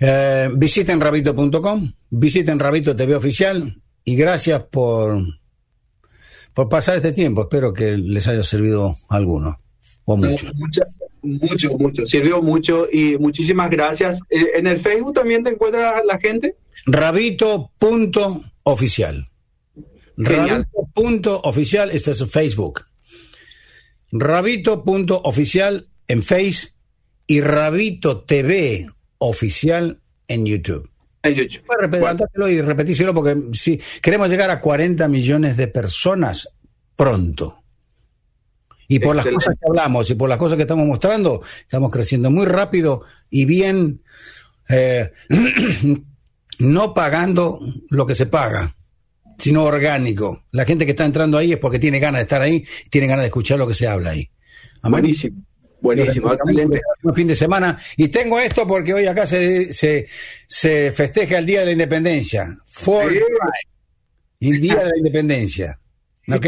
Eh, 0.00 0.50
visiten 0.54 1.00
rabito.com, 1.00 1.92
visiten 2.10 2.58
Rabito 2.58 2.96
TV 2.96 3.14
Oficial 3.14 3.80
y 4.04 4.16
gracias 4.16 4.64
por, 4.64 5.22
por 6.54 6.68
pasar 6.68 6.96
este 6.96 7.12
tiempo. 7.12 7.42
Espero 7.42 7.72
que 7.72 7.96
les 7.96 8.26
haya 8.28 8.44
servido 8.44 8.98
alguno 9.08 9.60
o 10.04 10.16
mucho. 10.16 10.46
mucho, 11.22 11.78
mucho. 11.78 12.04
Sirvió 12.06 12.42
mucho 12.42 12.88
y 12.90 13.16
muchísimas 13.18 13.70
gracias. 13.70 14.18
Eh, 14.30 14.52
¿En 14.56 14.66
el 14.66 14.78
Facebook 14.78 15.12
también 15.14 15.44
te 15.44 15.50
encuentra 15.50 16.02
la 16.04 16.18
gente? 16.18 16.56
Rabito.oficial. 16.86 19.28
Rabito.oficial, 20.16 21.90
este 21.90 22.12
es 22.12 22.24
Facebook. 22.30 22.84
Rabito.oficial 24.12 25.88
en 26.08 26.22
Face 26.22 26.72
y 27.26 27.40
Rabito 27.40 28.22
TV 28.22 28.90
oficial 29.18 30.00
en 30.26 30.46
YouTube. 30.46 30.90
En 31.22 31.34
YouTube. 31.34 32.50
y 32.50 32.60
repetíselo 32.60 33.14
porque 33.14 33.36
si 33.52 33.80
queremos 34.00 34.30
llegar 34.30 34.50
a 34.50 34.60
40 34.60 35.06
millones 35.08 35.56
de 35.56 35.68
personas 35.68 36.48
pronto. 36.96 37.58
Y 38.88 38.98
por 38.98 39.14
las 39.14 39.26
cosas 39.26 39.54
que 39.60 39.68
hablamos 39.68 40.10
y 40.10 40.16
por 40.16 40.28
las 40.28 40.38
cosas 40.38 40.56
que 40.56 40.62
estamos 40.62 40.84
mostrando, 40.86 41.42
estamos 41.60 41.92
creciendo 41.92 42.28
muy 42.30 42.44
rápido 42.44 43.04
y 43.30 43.44
bien, 43.44 44.02
eh, 44.68 45.12
no 46.58 46.92
pagando 46.92 47.60
lo 47.88 48.04
que 48.04 48.16
se 48.16 48.26
paga, 48.26 48.74
sino 49.40 49.64
orgánico. 49.64 50.44
La 50.52 50.64
gente 50.64 50.84
que 50.84 50.92
está 50.92 51.04
entrando 51.04 51.38
ahí 51.38 51.52
es 51.52 51.58
porque 51.58 51.78
tiene 51.78 51.98
ganas 51.98 52.20
de 52.20 52.22
estar 52.22 52.42
ahí, 52.42 52.64
tiene 52.90 53.06
ganas 53.06 53.22
de 53.22 53.28
escuchar 53.28 53.58
lo 53.58 53.66
que 53.66 53.74
se 53.74 53.88
habla 53.88 54.10
ahí. 54.10 54.30
Buenísimo. 54.82 55.42
Buenísimo, 55.80 56.32
excelente. 56.32 56.80
Un 57.02 57.14
fin 57.14 57.26
de 57.26 57.34
semana. 57.34 57.78
Y 57.96 58.08
tengo 58.08 58.38
esto 58.38 58.66
porque 58.66 58.92
hoy 58.92 59.06
acá 59.06 59.26
se, 59.26 59.72
se, 59.72 60.06
se 60.46 60.92
festeja 60.92 61.38
el 61.38 61.46
Día 61.46 61.60
de 61.60 61.66
la 61.66 61.72
Independencia. 61.72 62.58
For 62.66 63.10
el 64.40 64.60
Día 64.60 64.76
de 64.76 64.90
la 64.90 64.98
Independencia. 64.98 65.80
¿Ok? 66.28 66.46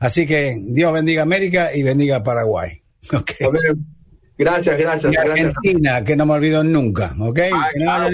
Así 0.00 0.26
que 0.26 0.58
Dios 0.60 0.92
bendiga 0.92 1.22
América 1.22 1.74
y 1.74 1.82
bendiga 1.82 2.22
Paraguay. 2.22 2.82
Okay. 3.12 3.46
Gracias, 4.40 4.78
gracias. 4.78 5.12
Y 5.12 5.16
Argentina, 5.18 6.02
que 6.02 6.16
no 6.16 6.24
me 6.24 6.32
olvido 6.32 6.64
nunca, 6.64 7.14
¿ok? 7.20 7.40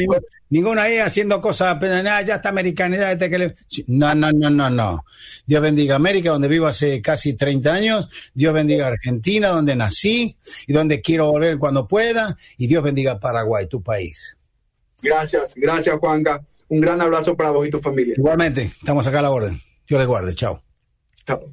Pues. 0.07 0.23
ninguna 0.51 0.83
ahí 0.83 0.99
haciendo 0.99 1.41
cosas, 1.41 1.81
nada, 1.81 2.21
ya 2.23 2.35
está 2.35 2.49
americanidad. 2.49 3.13
Este 3.13 3.31
que 3.31 3.39
le... 3.39 3.55
No, 3.87 4.13
no, 4.13 4.33
no, 4.33 4.51
no, 4.51 4.69
no. 4.69 4.99
Dios 5.47 5.63
bendiga 5.63 5.95
América, 5.95 6.31
donde 6.31 6.49
vivo 6.49 6.67
hace 6.67 7.01
casi 7.01 7.35
30 7.35 7.73
años. 7.73 8.09
Dios 8.35 8.53
bendiga 8.53 8.89
Argentina, 8.89 9.51
donde 9.51 9.77
nací 9.77 10.37
y 10.67 10.73
donde 10.73 11.01
quiero 11.01 11.31
volver 11.31 11.59
cuando 11.59 11.87
pueda. 11.87 12.37
Y 12.59 12.67
Dios 12.67 12.83
bendiga 12.83 13.21
Paraguay, 13.21 13.69
tu 13.69 13.81
país. 13.81 14.37
Gracias, 15.01 15.55
gracias, 15.55 15.97
Juanca. 16.01 16.43
Un 16.67 16.81
gran 16.81 17.01
abrazo 17.01 17.37
para 17.37 17.51
vos 17.51 17.69
y 17.69 17.71
tu 17.71 17.79
familia. 17.79 18.15
Igualmente, 18.17 18.73
estamos 18.81 19.07
acá 19.07 19.21
a 19.21 19.23
la 19.23 19.31
orden. 19.31 19.61
Dios 19.87 20.01
les 20.01 20.09
guarde. 20.09 20.35
Chao. 20.35 20.61
Chao. 21.25 21.53